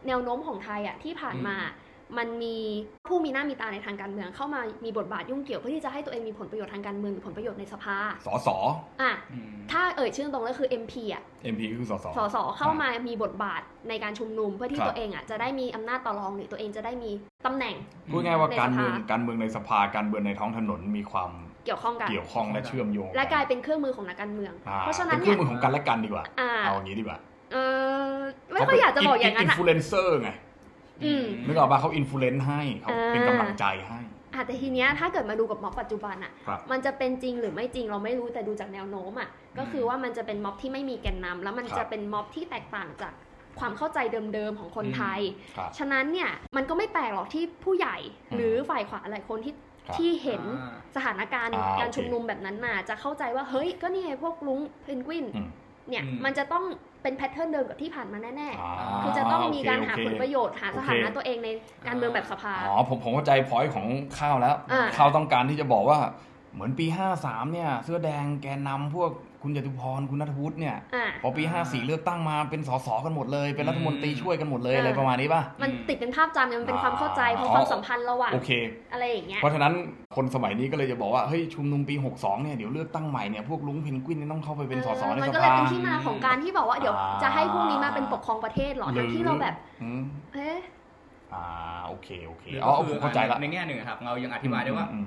[0.06, 1.56] แนวโน้มของไทยอะที่ผ่านมา
[2.18, 2.56] มันมี
[3.08, 8.56] ผู้มีหน้ามีตาในทางการเมืองเข้ามามีบทบาทยุ่งเกี่ยวเพื่อที่จะให้ตัวเองมีผลประโยชน์ทางการเมืองหรือผลประโยชน์ในสภาสอสอ
[9.00, 17.10] อะอืมถ้าเอ่ยชื่อตรงแล้วคือ MP อะ MP ก็คือสอสอสสเข้ามามีบทบาทในการชุมนุม เพื่อที่ครับตัวเองอะจะได้มีอำนาจต่อรองหรือตัวเองจะได้มี
[17.46, 17.74] ตำแหน่ง
[18.12, 21.30] พูดง่ายๆว่าในการสภาเมืองการเมืองในสภาการเมืองในท้องถนนมีความ
[21.64, 27.18] เกี่ยวข้องกันเกี่ยวข้องและเชื่อมโยงและกลายเป็นเครื่องมือของนักการเมืองอ่าเพราะฉะนั้นเนี่ยเป็นนเครื่องมือของกันและกันดีกว่าอ่าเอาอย่างนี้ดีกว่า
[27.52, 27.56] เอ
[28.08, 28.16] อ
[28.52, 30.49] ไม่ค่อยอยากจะบอกอย่างนั้น in อะ flu encer ไงอืม
[31.46, 34.00] นึกออกปะเขา influence ให้เขาเป็นอ่ากำลังใจให้
[34.34, 39.28] อะแต่ทีเนี้ยถ้าเกิดมาดูกับม็อบปัจจุบันอะครับมันจะเป็นจริงหรือไม่จริงเราไม่รู้แต่ดูจากแนวโน้มอะ
[39.58, 43.12] ก็คือว่ามันจะเป็นม็อบที่ไม่มีแกนนำแล้วมันครับจะเป็นม็อบที่แตกต่างจาก
[43.58, 43.98] ความเข้าใจ
[44.34, 45.20] เดิมๆของคนไทย
[45.56, 47.96] ครับฉะนั้นเนี่ยมันก็ไม่แปลกหรอกที่ผู้ใหญ่
[48.32, 49.54] อืมหรือฝ่ายขวาหลายคนที่
[49.86, 55.48] ครับที่เห็นอ่าสถานการณ์อ่าการโอเคชุมนุมแบบนั้นมาจะเข้าใจว่าเฮ้ยก็นี่ไงพวกลุงเพนกวินอืม
[55.88, 56.64] เนี่ยอืมมันจะต้อง
[57.02, 61.48] เป็น pattern เดิมกับที่ผ่านมาแน่อ่าๆคือจะต้องมีการหาโอเคผลประโยชน์หาสถานะโอเคตัวเองใน
[61.86, 63.86] การเมืองแบบสภา อ๋อผมผมเข้าใจพอยของ
[64.18, 65.98] ข้าวแล้วอ่าข้าวต้องการที่จะบอกว่า
[66.54, 66.86] เหมือนปี
[67.20, 69.10] 53 เนี่ย เสื้อแดงแกนนำพวก
[69.42, 78.50] คุณจตุพรคุณณัฐวุฒิเนี่ยอ่าพอปี 54 เลือกตั้งมาเป็นสสกันหมดเลย เป็นรัฐมนตรีอืมช่วยกันหมดเลยอ่าอะไรประมาณนี้ป่ะ มันติดเป็นภาพจำเนี่ยมันเป็นความเข้าใจเพราะอ๋อความสัมพันธ์ระหว่างโอเค
[78.92, 79.72] อะไรอย่างเงี้ยเพราะฉะนั้น
[80.16, 90.02] คนสมัยนี้ก็เลยจะบอกว่าเฮ้ยชุมนุมปี 62 เนี่ยเดี๋ยวเลือกตั้งใหม่เนี่ยพวกลุงเพนกวินเนี่ยต้องเข้าไปเป็นสสในมัสก็เลยภาเป็นที่มาของการที่บอกว่าเดี๋ยวอ่าจะให้พวกนี้มาเป็นปกครองประเทศเหรอทั้งที่เราแบบอืม
[90.34, 90.58] เอ๊ะ
[91.34, 91.44] อ่า
[91.86, 95.06] โอเคโอเคหรืออ๋อก็ผคือมเข้าใจละในแง่หนึ่งอะครับเรายังอธิบายได้ว่าอืม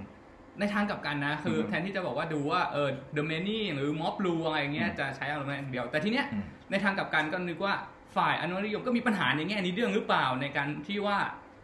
[0.59, 7.73] ในทางกลับกันนะคืออมแทนที่จะบอกว่าดูว่าเออ the many หรือ mob rule อะไรเงี้ยอืมจะใช้อารมณ์อย่างเดียว แต่ทีเนี้ยอืมในทางกลับกันก็นึกว่า
[8.15, 11.17] ฝ่ายอนุรักษ์นิยมก็มีปัญหาในแง่นี้เรื่องหรือเปล่าในการที่ว่า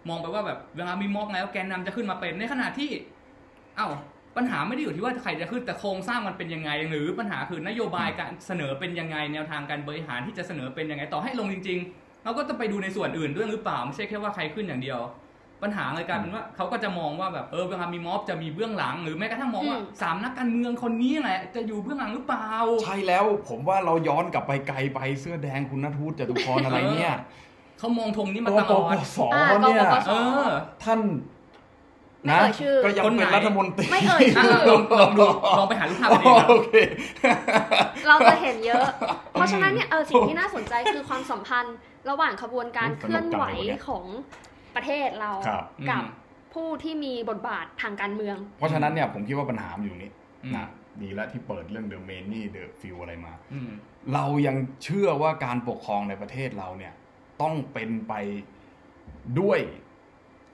[0.09, 2.89] มองไปว่าแบบเวลามีม็อบแล้วแกนนำจะขึ้นมาเป็นในขณะที่
[3.77, 3.87] เอ้า
[4.37, 14.99] ปัญหาไม่ได้อยู่ที่ว่าใครจะขึ้นแต่โครงสร้างมันเป็นยังไง หรือปัญหาคือนโยบายการเสนอเป็นยังไงแนวทางการบริหารที่จะเสนอเป็นยังไงต่อให้ลงจริง ๆ เราก็ต้องไปดูในส่วนอื่นด้วยหรือเปล่าไม่ใช่แค่ว่าใครขึ้นอย่างเดียว
[15.63, 22.49] ปัญหาเลยกลายเป็นว่าเขาก็จะมองว่าแบบเออเวลามีม็อบจะมีเบื้องหลัง หรือแม้กระทั่งมองว่าอืมสามนักการเมืองคนนี้แหละจะอยู่เบื้องหลังหรือเปล่า
[22.83, 27.15] ใช่แล้วผมว่าเราย้อนกลับไปไกลไปเสื้อแดงคุณนัทวุฒิจตุพรอะไรเนี่ย
[27.79, 30.47] เขามองธงนี้มาปตปลอปดสอ่าเนี่ยกปปสเออ
[30.83, 30.99] ท่าน
[32.25, 35.25] ไม่นะเอ่ยชื่อก็ยังคนไหนเป็นรัฐมนตรีไม่เอ่ยชื่อลองลองดู
[35.59, 36.73] ลองไปหารูปภาพกันเองครับโอเค
[38.07, 38.85] เราจะเห็นเยอะ
[39.31, 41.75] เพราะฉะนั้นเนี่ยเออสิ่งที่น่าสนใจคือความสัมพันธ์
[42.09, 43.43] ระหว่างขบวนการเคลื่อนไหว
[43.87, 44.03] ของ
[44.79, 46.17] ประเทศเราครับกับอืม
[46.53, 50.11] ผู้ที่มีบทบาททางการเมือง เพราะฉะนั้นเนี่ยผมคิดว่าปัญหามันอยู่นี้
[50.43, 50.67] อืมนะ
[51.01, 53.71] ดีแล้วที่เปิดเรื่อง the many the few อะไรมาอืม
[54.13, 56.93] เรายังเชื่อว่าการปกครองในประเทศเราเนี่ย
[57.41, 58.13] ต้องเป็นไป
[59.39, 59.59] ด้วย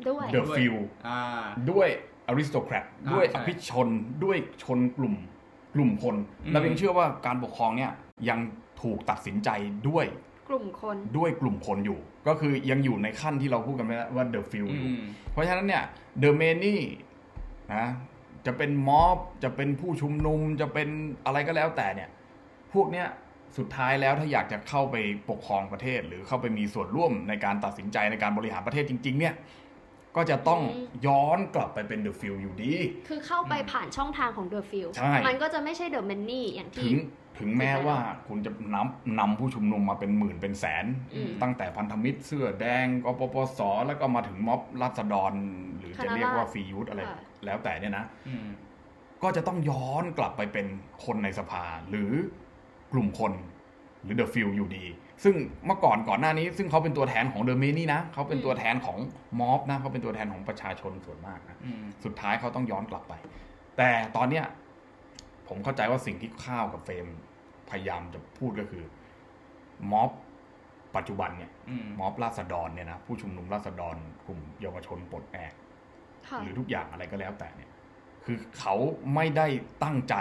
[0.09, 0.75] ด้วย the few
[1.07, 1.87] อ่าด้วย
[2.27, 3.87] aristocrat อ่าด้วยใช่อภิชน
[4.23, 5.15] ด้วยชนกลุ่ม
[5.75, 7.91] กลุ่มคนอืมเรายังเชื่อว่าการปกครองเนี่ย
[8.29, 8.39] ยัง
[8.81, 9.49] ถูกตัดสินใจ
[9.89, 10.05] ด้วย
[10.49, 15.83] กลุ่มคนด้วยกลุ่มคนอยู่ ก็คือยังอยู่ในขั้นที่เราพูดกันไปแล้วว่า the few อยู่อืมเพราะฉะนั้นเนี่ย
[16.19, 16.81] the many
[17.73, 17.85] นะ
[18.45, 20.89] จะเป็นม็อบจะเป็นผู้ชุมนุมจะเป็น
[21.25, 22.09] อะไรก็แล้วแต่เนี่ย
[22.73, 23.07] พวกเนี้ย
[23.57, 24.95] สุดท้ายแล้วถ้าอยากจะเข้าไป
[25.29, 29.33] ปกครองประเทศ หรือเข้าไปมีส่วนร่วมในการตัดสินใจในการบริหารประเทศจริง ๆ เนี่ย
[30.15, 32.73] ก็จะต้องอืมย้อนกลับไปเป็น the few อยู่ดี
[33.07, 36.97] คือเข้าไปผ่านช่องทางของ the few ใช่มันก็จะไม่ใช่ the many อย่างที่ถึง
[37.39, 37.97] ถึงแม้ว่า
[38.27, 45.33] คุณจะนำนำผู้ชุมนุมมาเป็นหมื่นเป็นแสนอืมตั้งแต่พันธมิตรเสื้อแดงกปปส แล้วก็มาถึงม็อบราษฎร
[45.77, 48.47] หรือจะเรียกว่า Free Youth อะไรค่ะแล้วแต่เนี่ยนะอืม
[49.23, 50.65] ก็จะต้องย้อนกลับไปเป็น
[51.05, 52.11] คนในสภา หรือ
[52.93, 53.33] กลุ่มคน
[54.03, 54.85] หรือ the few อยู่ดี
[55.23, 58.97] ซึ่งเมื่อก่อนก่อนหน้านี้ ซึ่งเขาเป็นตัวแทนของ the many นะเขาเป็นตัวแทนของ
[59.39, 63.13] ม็อบนะเขาเป็นตัวแทนของประชาชนส่วนมากนะอืมสุดท้ายเขาต้องย้อนกลับไป
[63.77, 64.45] แต่ตอนเนี้ย
[65.47, 67.05] ผมเข้าใจว่าสิ่งที่ข้าวกับเฟรม
[67.69, 68.83] พยายามจะพูดก็คือ
[69.91, 70.11] ม็อบ
[70.95, 73.95] ปัจจุบันเนี่ยอืมม็อบราษฎรเนี่ยนะผู้ชุมนุมราษฎร
[74.27, 75.53] กลุ่มเยาวชนปลดแอก
[76.27, 77.71] ค่ะหรือทุกอย่างอะไรก็แล้วแต่เนี่ย
[78.25, 78.75] คือเขา
[79.15, 79.47] ไม่ได้
[79.83, 80.15] ตั้งใจ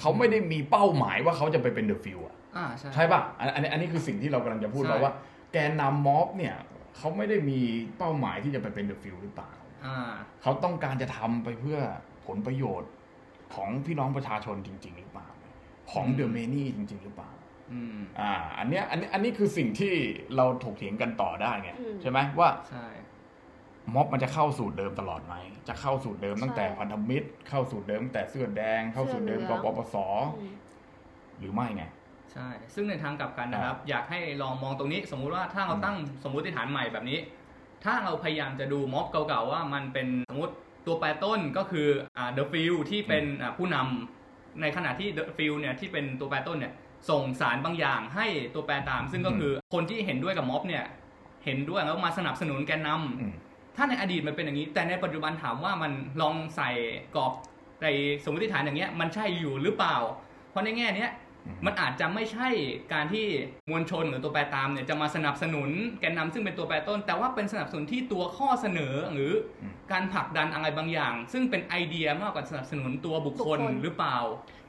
[0.00, 5.12] เขาไม่ได้มีเป้าหมายว่าเขาจะไปเป็น the few อะ อ่าใช่ใช่ป่ะอันอันนี้อันนี้คือสิ่งที่เรากำลังจะพูดใช่เราว่า
[5.52, 6.56] แกนนำม็อบเนี่ย
[6.96, 7.60] เขาไม่ได้มี
[7.98, 9.50] เป้าหมายที่จะไปเป็น the few หรือเปล่า
[9.86, 9.98] อ่า
[10.42, 11.78] เขาต้องการจะทำไปเพื่อ
[12.26, 12.90] ผลประโยชน์
[13.54, 15.28] ของพี่น้องประชาชนจริง ๆ หรือเปล่า
[15.92, 17.30] ของอืมเดอะเมนี่จริง ๆ หรือเปล่า
[17.72, 19.92] อืมอ่า อันเนี้ยอันนี้อันนี้คือสิ่งที่
[20.36, 22.86] เราถกเถียงกันต่อได้ไงอืมใช่ไหมว่าใช่
[23.94, 25.34] ม็อบมันจะเข้าสูตรเดิมตลอดไหม
[25.68, 29.96] จะเข้าสูตรเดิมตั้งแต่ใช่พันธมิตร เข้าสูตรเดิมตั้งแต่เสื้อแดง เข้าสูตรเดิมเสื้กอเหลืองปปส
[30.38, 30.54] อืม
[31.38, 31.82] หรือไม่ไง
[32.32, 37.18] ใช่ ซึ่งในทางกลับกันนะครับ อยากให้ลองมองตรงนี้ สมมุติว่าถ้าเราตั้งสมมติฐานใหม่แบบนี้
[37.84, 40.54] ถ้าเราพยายามจะดูม็อบเก่าๆว่ามันเป็นสมมติ
[40.86, 46.72] ตัวแปรต้นก็คืออ่า the few ที่เป็นอ่าผู้นำในขณะที่ the few เนี่ยที่เป็นตัวแปรต้นเนี่ย
[47.10, 50.84] ส่งสารบางอย่างให้ตัวแปรตาม ซึ่งก็คือคนที่เห็นด้วยกับม็อบเนี่ย
[51.44, 53.34] เห็นด้วยแล้วมาสนับสนุนแกนนำอืม
[53.76, 56.70] ถ้าในอดีตมันเป็นอย่างนี้ แต่ในปัจจุบันถามว่ามันลองใส่
[57.16, 57.32] กรอบ
[57.82, 57.86] ใน
[58.24, 59.96] สมมติฐานอย่างเงี้ยมันใช่อยู่หรือเปล่า
[60.50, 62.48] เพราะในแง่เนี้ยอื มมันอาจจะไม่ใช่
[62.92, 63.26] การที่
[63.70, 74.18] มวลชนหรือตัวแปรตามเนี่ยจะมาสนับสนุนแกนนำซึ่งเป็นตัวแปรต้น แต่ว่าเป็นสนับสนุนที่ตัวข้อเสนอหรืออืมการผลักดันอะไรบางอย่าง ซึ่งเป็นไอเดียมากกว่าสนับสนุนตัวบุคคลบุคคลหรือเปล่า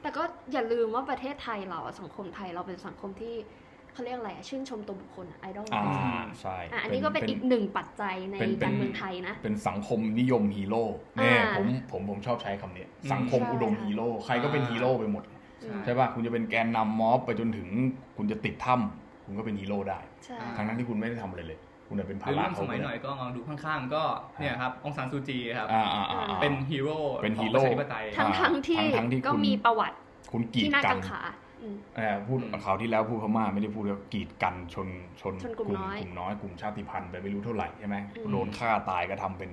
[0.02, 3.34] แต่ก็อย่าลืมว่าประเทศไทยเราอะสังคมไทยเราเป็นสังคมที่
[3.92, 5.86] เขาเรียกอะไรอะชื่นชมตัวบุคคลไอดอลอ่า
[6.40, 10.84] ใช่อะอันนี้ก็เป็นอีกหนึ่งปัจจัยในเป็นเป็นการเมืองไทยนะ เป็นสังคมนิยมฮีโร่
[11.16, 15.24] แน่อ่าผมผมผมชอบใช้คำนี้อืมสังคมใช่อุดมค่ะฮีโร่ใครก็เป็นอ่าฮีโร่ไปหมด
[15.62, 17.68] ใช่ใช่ป่ะคุณจะเป็นแกนนำม็อบไปจนถึง
[18.16, 24.02] คุณจะติดถ้ำคุณก็เป็นฮีโร่ได้ใช่ทั้งนั้นที่คุณไม่ได้ทำอะไรเลย คุณจะเป็นหภารือระรุ่นสเขามัยหน่อยก็ลองดูข้างๆ ก็
[24.40, 29.96] เนี่ยครับองซานซูจีครับอ่าอ่าอ่าอ่าเป็นฮีโร่เป็นของฮีโร่ประชาธิปไตยทั้งทั้งที่ทั้งๆที่ก็คุณมีประวัติ
[30.32, 31.20] คุณกีดที่น่ากักันงขา
[31.62, 34.88] อืมเออพูดอืมคราวที่แล้วพูดพม่าไม่ได้พูดว่ากีดกันชน
[35.20, 39.50] ชนชนกลุ่มน้อยกลุ่มน้อยกลุ่มชาติพันธุ์ไปไม่รู้เท่าไหร่ใช่ไหมอืมโดนฆ่าตายก็ทำเป็น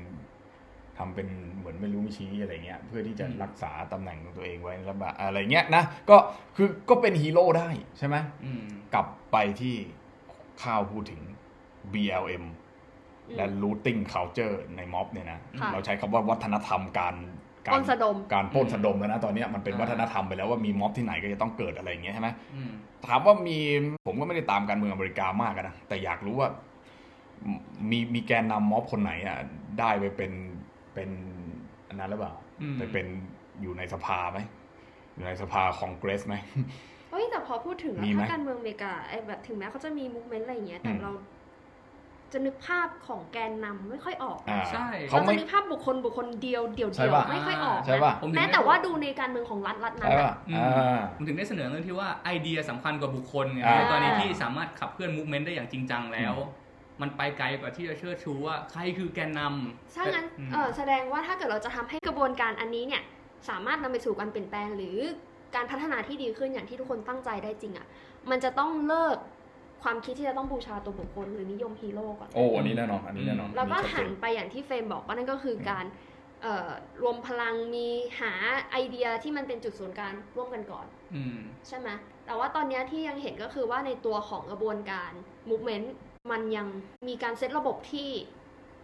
[1.00, 6.18] ทำเป็นเหมือนไม่รู้ไม่ชี้อะไรเงี้ยเพื่อที่จะอืมรักษาตำแหน่งของตัวเองไว้แล้วแบบอะไรเงี้ยนะก็
[6.56, 9.76] คือก็เป็นฮีโร่ได้ใช่ไหมอืมกลับไปที่
[10.64, 11.22] ข้าวพูดถึง
[11.94, 12.44] BLM
[13.28, 17.16] อืมและ looting culture ในม็อบเนี่ยนะค่ะเราใช้คำว่าวัฒนธรรมการ
[17.68, 22.72] กาปล้รนสะดมการปล้นสะดมแล้วนะตอนเนี้ยมันเป็นอ่าวัฒนธรรมไปแล้วว่ามีม็อบที่ไหนก็จะต้องเกิดอะไรอย่างเงี้ยใช่ไหมอืม
[23.08, 23.58] ถามว่ามี
[24.06, 26.50] ผมก็ไม่ได้ตามการเมืองอเมริกามากอะนะแต่อยากรู้ว่า
[27.90, 29.38] มีมีแกนนำม็อบคนไหนอะ
[29.80, 30.32] ได้ไปเป็น
[31.00, 31.18] เป็น
[31.90, 33.08] อันนั้นหรือเปล่าอืมไปเป็น
[33.62, 34.40] อยู่ในสภาไหม
[35.14, 36.36] อยู่ในสภาคองเกรสไหม
[37.12, 41.12] เฮ้ยแต่พอพูดถึงอะมีไหมถ้าการเมืองอเมริกาไอ้แบบถึงแม้เขาจะมี movement อะไรอย่างเงี้ยแต่อืมเรา
[42.34, 56.36] จะนึกภาพของแกนนำไม่ค่อยออกอ่าใช่เขาเราไม่จะนึกภาพบุคคลบุคคลเดียวเดี่ยวใช่เดียวปะไม่ค่อยออกใช่ปะนะผมถึงแม้ได้แต่ว่าดูในการเมืองของรัฐรัฐนั้นใช่อะป่ะอืมอ่าผมถึงได้เสนอเรื่องที่ว่าไอเดียสำคัญกว่าบุคคลไงอ่าในกรณีที่สามารถขับเคลื่อน movement ได้อย่างจริงจังแล้ว
[57.02, 63.04] มันไปไกลกว่าที่จะเชิดชูว่าใครคือแกนนำถ้างั้นอืมเออแสดงว่าถ้าเกิดเราจะทำให้กระบวนการอันนี้เนี่ย
[63.50, 64.98] สามารถนำไปสู่การเปลี่ยนแปลงหรือ
[65.56, 67.88] การพัฒนาที่ดีขึ้นอย่างที่ทุกคนตั้งใจได้จริงอะ่ะ
[68.30, 69.18] มันจะต้องเลิก
[69.84, 75.86] ความคิดที่จะต้องบูชาตัวบุคคลหรือนิยมฮีโร่ก่อน โอ้ อันนี้แน่นอน อันนี้แน่นอน แล้วก็อันนี้ชัดหัเจนนไปอย่างที่เฟรมบอกว่านั่นก็คือการ
[76.42, 76.70] เอ่อ
[77.02, 77.88] รวมพลังมี
[78.20, 78.32] หา
[78.72, 80.86] ไอเดียที่มันเป็นจุดศูนย์กลางร่วมกันก่อน
[81.16, 81.90] อืมใช่ไหม
[82.26, 85.12] แต่ว่าตอนเนี้ยที่ยังเห็นก็คือว่าในตัวของกระบวนการ
[85.50, 85.88] movement
[86.32, 86.68] มันยัง
[87.08, 88.10] มีการเซตระบบที่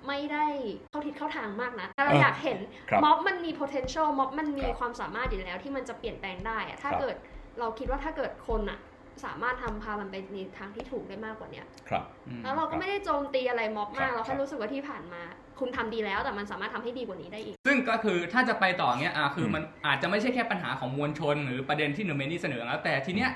[0.08, 0.46] ไม่ได้
[0.90, 2.58] เข้าทิศเข้าทางมากนะแต่เราเออออยากเห็น
[2.90, 7.16] ครับม็อบมันมี potential ม็อบมันมีครับความสามารถอยู่แล้วที่มันจะเปลี่ยนแปลงได้อะถ้าครับเกิด
[7.60, 8.80] เราคิดว่าถ้าเกิดคนอะ
[9.26, 15.22] สามารถทำพามันไปในทางที่ถูกได้มากกว่าเนี้ยครับอืมแล้วเราก็ไม่ได้โจมตีอะไรม็อบมากครับเราแค่รู้สึกว่าที่ผ่านมา
[15.60, 23.30] คุณทำดีแล้วแต่มันสามารถทำให้ดีกว่านี้ได้อีก ซึ่งก็คือถ้าจะไปต่อเนี้ยอะคืออมมันอาจจะไม่ใช่แค่ปัญหาของมวลชน หรือประเด็นที่เนอร์เมนี่เสนอแล้วแต่ทีเนี้ย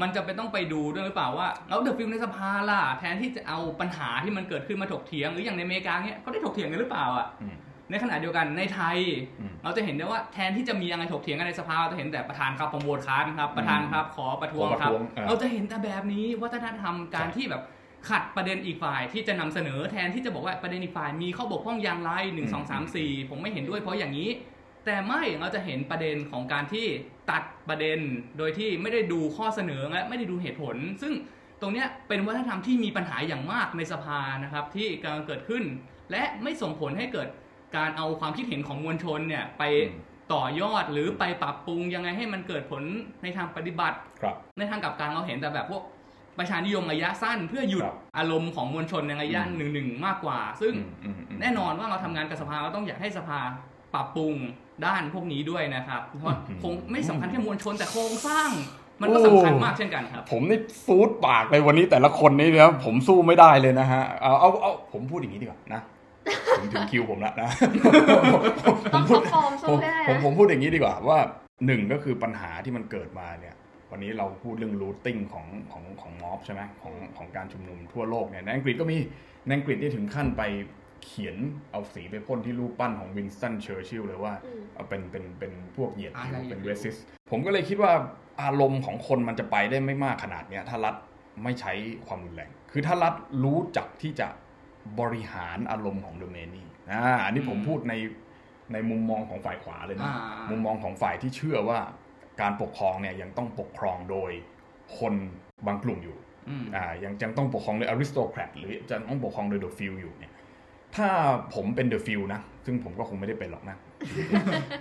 [0.00, 7.56] มันจะเป็นต้องไปดูด้วยหรือเปล่าว่าแล้ว the few ในสภาล่ะแทนที่จะเอาปัญหาที่มันเกิดขึ้นมาถกเถียง หรืออย่างในอเมริกาเนี้ยเขาได้ถกเถียงกันหรือเปล่าอะอืม
[7.90, 8.98] ในขณะเดียวกันในไทย
[9.40, 17.62] อืมเราจะเห็นได้ว่าแทนที่จะมีอะไรถกเถียงกันในสภาเราจะเห็นแต่ประธานครับผมโหวตค้านครับประธานครับขอประท้วงขอประท้วงครับเออเราจะเห็นแต่แบบนี้วัฒนธรรมการใช่ที่แบบ
[18.08, 24.28] ขัดประเด็นอีกฝ่ายที่จะนำเสนอแทนที่จะบอกว่าประเด็นอีกฝ่ายมีข้อบกพร่องอย่างไรหนึ่งสองสามสี่ผมไม่เห็นด้วยเพราะอย่างนี้
[24.84, 26.86] แต่ไม่เราจะเห็นประเด็นของการที่
[27.30, 27.98] ตัดประเด็น
[28.38, 31.12] โดยที่ไม่ได้ดูข้อเสนอและไม่ได้ดูเหตุผล ซึ่ง
[31.60, 35.64] ตรงเนี้ยเป็นวัฒนธรรมที่มีปัญหาอย่างมากในสภานะครับที่กำลังเกิดขึ้น
[36.10, 37.28] และไม่ส่งผลให้เกิด
[37.76, 42.82] การเอาความคิดเห็นของมวลชนเนี่ยไปอืมต่อยอดหรือไปปรับปรุงยังไงให้มันเกิดผล
[43.22, 45.82] ในทางปฏิบัติครับในทางกลับกันเราเห็นแต่แบบพวก
[46.38, 53.38] ประชานิยมระยะสั้น เพื่อหยุดครับอารมณ์ของมวลชนในระยะอืมหนึ่งหนึ่งมากกว่า ซึ่งอืมอืมแน่นอนว่าเราทำงานกับสภาเราต้องอยากให้สภา
[53.94, 54.34] ปรับปรุง
[54.86, 58.50] ด้านพวกนี้ด้วยนะครับ เพราะอืมคงไม่สำคัญแค่มวลชนแต่โครงสร้าง
[59.00, 65.80] มันก็สำคัญมากเช่นกันครับ ผมนี่ซูดปากเลยวันนี้แต่ละคนนี่นะผมสู้ไม่ได้เลยนะฮะเอาเอาเอาผมพูดอย่างนี้ดีกว่านะ
[66.58, 67.48] ถึงถึงคิวผมแล้วนะ
[68.94, 71.18] ต้องต้องฟอร์มผสู้มให้ได้ผมนะผมพูดอย่างนี้ดีกว่าว่า
[71.66, 73.54] หนึ่งก็คือปัญหาที่มันเกิดมาเนี่ย
[73.90, 78.96] วันนี้เราพูดเรื่องรูทติ้งของของของม็อบใช่ไหมของของการชุมนุมทั่วโลกเนี่ยในอังกฤษก็มี
[79.46, 80.42] ในอังกฤษนี่ถึงขั้นไป
[81.04, 81.36] เขียน
[81.70, 86.96] เอาสีไปพ่นที่รูปปั้นของวินสตันเชอร์ชิลเลยว่าอืมเอาเป็นเป็นเป็นพวกเหยียดผิวอะไรเป็นอยู่ racist
[87.30, 87.92] ผมก็เลยคิดว่า
[88.42, 90.94] อารมณ์ของคนมันจะไปได้ไม่มากขนาดเนี้ยถ้ารัฐ
[91.42, 91.72] ไม่ใช้
[92.06, 94.28] ความรุนแรง คือถ้ารัฐรู้จักที่จะ
[95.00, 97.94] บริหารอารมณ์ของ the many อ่าอันนี้ผมพูดใน
[98.72, 100.16] ในมุมมองของฝ่ายขวาเลยนะอ่า
[100.50, 101.78] มุมมองของฝ่ายที่เชื่อว่า
[102.40, 104.30] การปกครองเนี่ยยังต้องปกครองโดย
[104.98, 105.14] คน
[105.66, 106.16] บางกลุ่มอยู่
[106.48, 110.31] อืมอ่ายังยังต้องปกครองโดย aristocrat หรือจะต้องปกครองโดย the few อยู่เนี่ย
[110.96, 111.08] ถ้า
[111.54, 113.76] ผมเป็น the few นะ ซึ่งผมก็คงไม่ได้เป็นหรอกนะ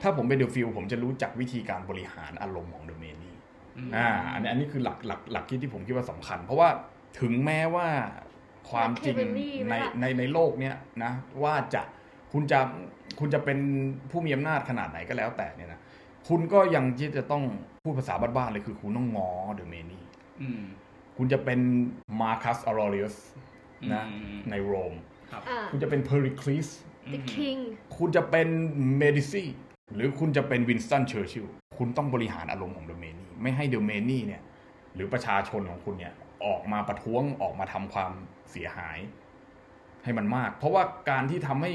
[0.01, 3.35] ถ้าผมเป็น the few ผมจะรู้จักวิธีการบริหารอารมณ์ของ the many
[3.77, 6.69] อืมอ่าอันนี้อันนี้คือหลักหลักหลักคิดที่ผมคิดว่าสำคัญ เพราะว่า
[7.19, 7.87] ถึงแม้ว่า
[8.69, 11.11] ความจริง Machiavelli ไหมในล่ะในในโลกเนี้ยนะ
[11.43, 11.81] ว่าจะ
[12.33, 12.59] คุณจะ
[13.19, 13.59] คุณจะเป็น
[14.11, 15.79] ผู้มีอำนาจขนาดไหนก็แล้วแต่เนี่ยนะ
[16.27, 17.43] คุณก็ยังที่จะต้อง
[17.83, 20.03] พูดภาษาบ้านๆเลยคือคุณต้องง้อ the many
[20.41, 20.61] อืม
[21.17, 21.59] คุณจะเป็น
[22.19, 23.15] มาคัสออร r เ u ียส
[23.93, 24.93] นะอืมในโรม
[25.31, 26.67] ครับอ่าคุณจะเป็นเพอริคลิส
[27.13, 27.59] the king
[27.97, 28.47] คุณจะเป็น
[28.99, 29.43] เมดิซี
[29.95, 31.45] หรือคุณจะเป็นวินสตันเชอร์ชิล
[31.77, 34.41] คุณต้องบริหารอารมณ์ของ the many ไม่ให้ the many เนี่ย
[34.95, 36.13] หรือประชาชนของคุณเนี่ย
[36.45, 38.11] ออกมาประท้วงออกมาทำความ
[38.51, 38.97] เสียหาย
[40.03, 41.71] ให้มันมาก เพราะว่าการที่ทำให้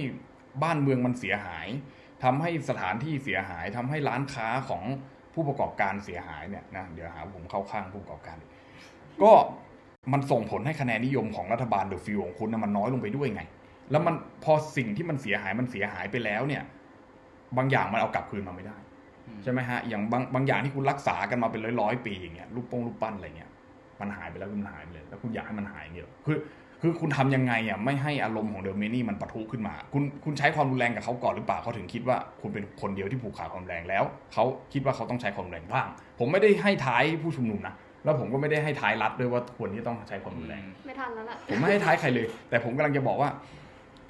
[0.63, 1.67] บ้านเมืองมันเสียหาย
[2.25, 4.83] ทำให้สถานที่เสียหายทำให้ร้านค้าของ
[5.35, 8.51] ผู้ประกอบการเสียหายเนี่ยนะเดี๋ยวหาผมเข้าข้างผู้ประกอบการอีก
[9.23, 9.33] ก็
[10.13, 13.43] มันส่งผลให้คะแนนนิยมของรัฐบาลเดอะฟิลของคุณนะมันน้อยลงไปด้วยไง
[13.91, 14.15] แล้วมัน
[14.45, 16.63] พอสิ่งที่มันเสียหายมันเสียหายไปแล้วเนี่ย
[17.57, 18.77] บางอย่างมันเอากลับคืนมาไม่ได้
[19.27, 23.51] อืมใช่ไหมฮะ อย่างบางบางอย่างที่คุณรักษากันมาเป็นร้อยร้อยๆปีอย่างเงี้ยรูปโป้งรูปปั้นอะไรเงี้ย
[24.01, 26.37] มันหายไปแล้วคือมันหายไปเลย แล้วคุณอยากให้มันหายอย่างเงี้ยเหรอคือ
[26.83, 35.87] คือคุณทำยังไงอะไม่ให้อารมณ์ของเดอะเมนี่มันปะทุขึ้นมา คุณคุณใช้ความรุนแรงกับเขาก่อนหรือเปล่าเขาถึงคิดว่าคุณเป็นคนเดียวที่ผูกขาดความรุนแรงแล้วเขาคิดว่าเขาต้องใช้ความรุนแรงบ้าง
[36.19, 37.75] ผมไม่ได้ให้ท้ายผู้ชุมนุมนะ
[38.07, 43.31] แล้วผมก็ไม่ได้ให้ท้ายรัฐด้วยว่าควรที่ต้องใช้ความรุนแรงไม่ทันแล้วล่ะผมไม่ให้ท้ายใครเลย แต่ผมกำลังจะบอกว่า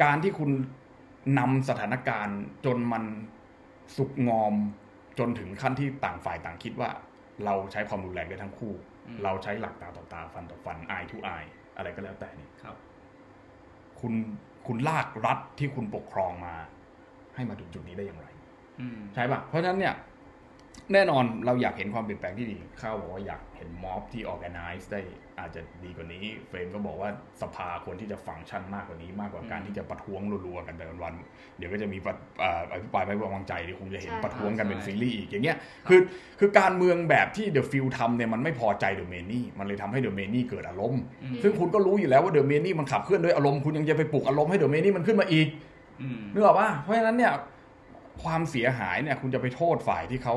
[0.02, 0.50] การที่คุณ
[1.38, 3.04] นำสถานการณ์จนมัน
[3.96, 4.54] สุกงอม
[5.18, 6.90] จนถึงขั้นที่ต่างฝ่ายต่างคิดว่า
[7.44, 8.72] เราใช้ความรุนแรงได้ทั้งคู่
[9.06, 12.76] อืมเราใช้หลักตาต่อตาฟันต่อฟัน eye to eye อะไรก็แล้วแต่นี่ครับ
[14.00, 14.12] คุณ
[14.66, 16.54] คุณลากรัฐที่คุณปกครองมา
[17.34, 18.26] ให้มาถึงจุดนี้ได้อย่างไร
[18.80, 19.94] อืมใช่ปะเพราะฉะนั้นเนี่ย
[20.92, 25.00] แน่นอนเราอยากเห็นความเปลี่ยนแปลงที่ดีข้าวบอกว่าอยากเห็นม็อบที่ organize ได้
[25.38, 27.10] อาจจะดีกว่านี้ เฟรมก็บอกว่า
[27.42, 35.56] สภาควรที่จะฟังก์ชันมากกว่านี้ มากกว่าการอืมที่จะประท้วงรัวๆกันแต่วันๆเดี๋ยวก็จะมีปะเอ่ออภิปรายไม่ไว้วางใจเดี๋ยวคงจะเห็นใช่ประท้วงกันเป็นใช่ซีรีส์อีกอย่างเงี้ย
[35.88, 36.00] คือ
[36.38, 45.46] คือการเมืองแบบที่ the few ทำเนี่ยมันไม่พอใจ the many มันเลยทำให้ the many เกิดอารมณ์อืมซึ่งคุณก็รู้อยู่แล้วว่า the many มันขับเคลื่อนด้วยอารมณ์คุณยังจะไปปลุกอารมณ์ให้ the many มันขึ้นมาอีก
[46.00, 47.32] อืมนึกออกป่ะเพราะฉะนั้นเนี่ย
[48.22, 50.36] ความเสียหายเนี่ยคุณจะไปโทษฝ่ายที่เขา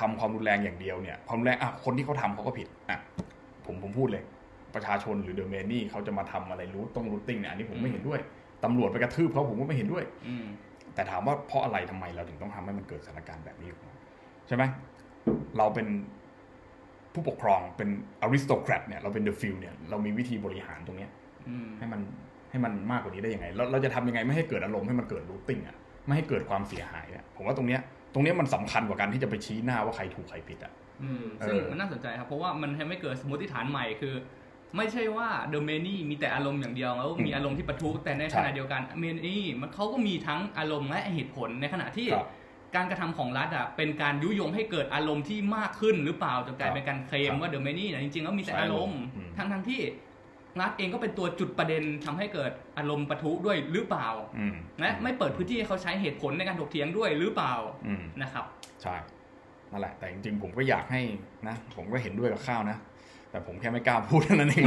[0.00, 2.98] ทำความรุนแรงอย่างเดียวเนี่ยความรุนแรงอะคนที่เขาทำเขาก็ผิดอะ
[3.66, 4.22] ผมผมพูดเลย
[4.74, 8.20] ประชาชนหรือ the many เขาจะมาทำอะไร looting looting เนี่ยอันนี้ผมไม่เห็นด้วย
[8.64, 10.46] ตำรวจไปกระทืบเขาผมก็ไม่เห็นด้วยอืม
[10.94, 13.94] แต่ถามว่าเพราะอะไรทำไมเราถึงต้องทำให้มันเกิดสถานการณ์แบบนี้ขึ้นมา
[14.46, 14.62] ใช่ไหม
[15.58, 15.86] เราเป็น
[17.14, 17.88] ผู้ปกครองเป็น
[18.22, 21.10] aristocrat เนี่ยเราเป็น the few เนี่ยเรามีวิธีบริหารตรงเนี้ย
[21.48, 22.00] อืมให้มัน
[22.50, 25.76] ให้มันมากกว่านี้ได้ยังไงเราเราจะทำยังไงไม่ให้เกิดอารมณ์ให้มันเกิด looting อะ
[26.06, 27.80] ไม่ให้เกิดความเสียหายอะผมว่าตรงเนี้ย
[28.12, 30.72] ตรงเนี้ยมันสำคัญกว่าการที่จะไปชี้หน้าว่าใครถูกใครผิดอะ
[31.02, 34.14] อืมเออซึ่งมันน่าสนใจครับ เพราะว่ามันทำให้เกิดสมมติฐานใหม่คือ
[34.76, 42.28] ไม่ใช่ว่า the many มีแต่อารมณ์อย่างเดียวแล้วมีอารมณ์ที่ปะทุแต่ในขณะเดียวกัน many มันเขาก็มีทั้งอารมณ์และเหตุผลในขณะที่ครับ
[42.76, 49.80] การกระทำของรัฐอะเป็นการยุยงให้เกิดอารมณ์ที่มากขึ้นหรือเปล่าจนกลายครับเป็นการเคลมครับว่าเดอะเมนี่เนี่ยจริงๆแล้วมีแต่อารมณ์อืมทั้งทั้งๆที่
[50.60, 57.54] รัฐเองก็เป็นตัวจุดประเด็นทำให้เกิดอารมณ์ปะทุด้วยหรือเปล่าอืมและไม่เปิดพื้นที่ให้เขาใช้เหตุผลในการถกเถียงด้วยหรือเปล่า
[57.86, 58.44] อืมนะครับ
[58.82, 58.94] ใช่
[59.70, 61.02] นั่นแหละ แต่จริงๆผมก็อยากให้
[61.48, 62.76] นะ ผมก็เห็นด้วยกับข้าวนะ
[63.30, 64.64] แต่ผมแค่ไม่กล้าพูดเท่านั้นเอง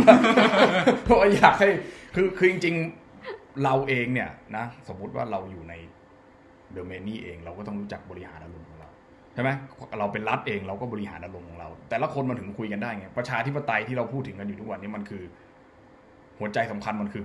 [1.04, 1.70] เพราะว่าอยากให้
[2.16, 5.74] คือคือจริงๆเราเองเนี่ยนะ สมมุติว่าเราอยู่ใน
[6.72, 8.90] เดอะเมนี่เอง เราก็ต้องรู้จักบริหารอารมณ์ของเรา
[9.34, 9.50] ใช่ไหม
[10.00, 15.24] เราเป็นรัฐเองเราก็บริหารอารมณ์ของเรา แต่ละคนมันถึงคุยกันได้ไงประชาธิปไตยที่เราพูดถึงกันอยู่ทุกวันนี้มันคือ
[16.40, 17.24] หัวใจสำคัญมันคือ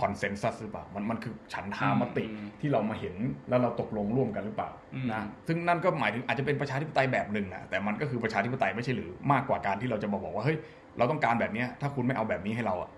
[0.00, 3.14] คอนเซนแซสหรือเปล่ามันมันคือฉันทามติอืมที่เรามาเห็น
[3.48, 10.58] แล้วเราตกลงร่วมกันหรือเปล่าอืมนะซึ่งนั่นก็หมายถึงอาจจะเป็นประชาธิปไตยแบบหนึ่งนะแต่มันก็คือประชาธิปไตยไม่ใช่หรือมากกว่าการที่เราจะมาบอกว่าเฮ้ย
[10.98, 12.90] เราต้องการแบบเนี้ยถ้าคุณไม่เอาแบบนี้ให้เราอะ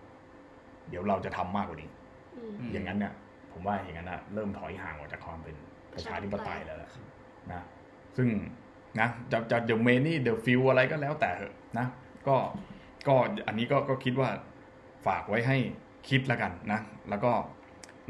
[0.90, 1.90] เดี๋ยวเราจะทำมากกว่านี้
[2.36, 3.12] อืมอืมอย่างนั้นเนี่ย
[3.52, 5.56] ผมว่าอย่างนั้นนะเริ่มถอยห่างออกจากความเป็น
[5.92, 6.90] ประชาธิปไตยแล้วแหละ
[7.52, 7.62] นะ
[8.16, 8.28] ซึ่ง
[9.00, 11.86] นะจะจะ the many the few อะไรก็แล้วแต่เถอะนะ
[12.28, 12.36] ก็
[13.08, 13.14] ก็
[13.46, 14.28] อันนี้ก็ก็คิดว่า
[15.06, 15.56] ฝากไว้ให้
[16.08, 17.30] คิดแล้วกันนะ แล้วก็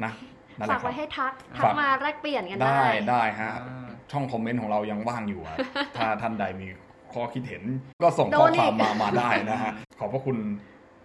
[0.05, 0.13] นะ
[0.59, 5.57] นั่นแหฝาละกครัไว้ให้ทักทักฝากมาแลกเปลี่ยนกันได้ ได้ไดฮะอ่าช่องคอมเมนต์ของเรายังว่างอยู่อะ
[5.97, 6.69] ถ้าท่านใดมี
[7.13, 7.63] ข้อคิดเห็น
[8.03, 10.37] ก็ส่งโดข้อนความอีกมามาได้นะฮะขอบพระคุณ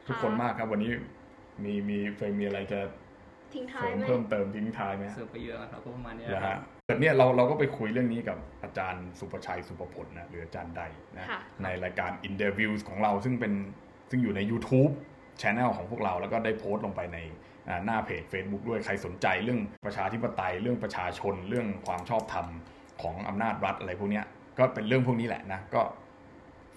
[0.08, 0.92] ทุกคนค่ะมากครับ วันนี้
[1.64, 2.80] มีมีเฟรมมีอะไรจะ
[3.54, 10.84] ทิ้งเสท้าริยมไหมเพิ่มเติมทิ้งท้ายไหมฮะเสิร์ฟไปเยอะครับก็ประมาณเนี้ยนะครัฮะบแต่เนี่ยเราเราก็ไปคุยเรื่องนี้กับอาจารย์สุประชัยสุประพลนะหรืออาจารย์ใด
[11.18, 13.54] นะค่ะในรายการ Interviews ของเราซึ่งเป็น
[14.10, 14.94] ซึ่งอยู่ใน YouTube
[15.42, 17.18] Channel ของพวกเราแล้วก็ได้โพสต์ลงไปใน
[17.68, 22.48] อ่าหน้าเพจ Facebook ด้วยใครสนใจเรื่องประชาธิปไตยเรื่องประชาชนเรื่องความชอบธรรม
[23.02, 24.26] ของอำนาจรัฐอะไรพวกเนี้ย
[24.58, 25.82] ก็เป็นเรื่องพวกนี้แหละนะก็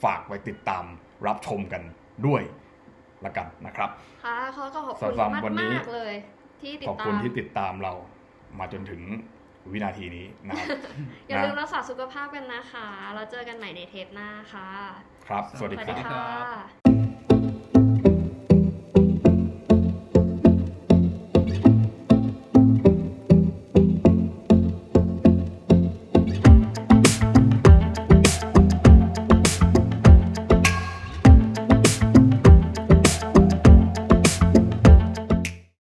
[0.05, 0.85] ฝากไปติดตาม
[1.27, 1.83] รับชมกัน
[2.27, 2.43] ด้วย
[3.25, 3.91] ละกันนะครับ
[4.25, 6.15] ค่ะเขาก็ขอบคุณสำหรับมากวันนี้มากๆเลย
[6.61, 7.93] ที่ติดขอบตาคุณมที่ติดตามเรา
[8.59, 9.01] มาจนถึง
[9.73, 10.69] วินาทีนี้นะครับ
[11.29, 14.69] อย่าลืมนะรักษาสุขภาพกันนะคะแล้วเจอกันใหม่ในเทปหน้าค่ะ
[15.27, 17.02] ครับ สวัสดีสวัสคดีรับค่ะ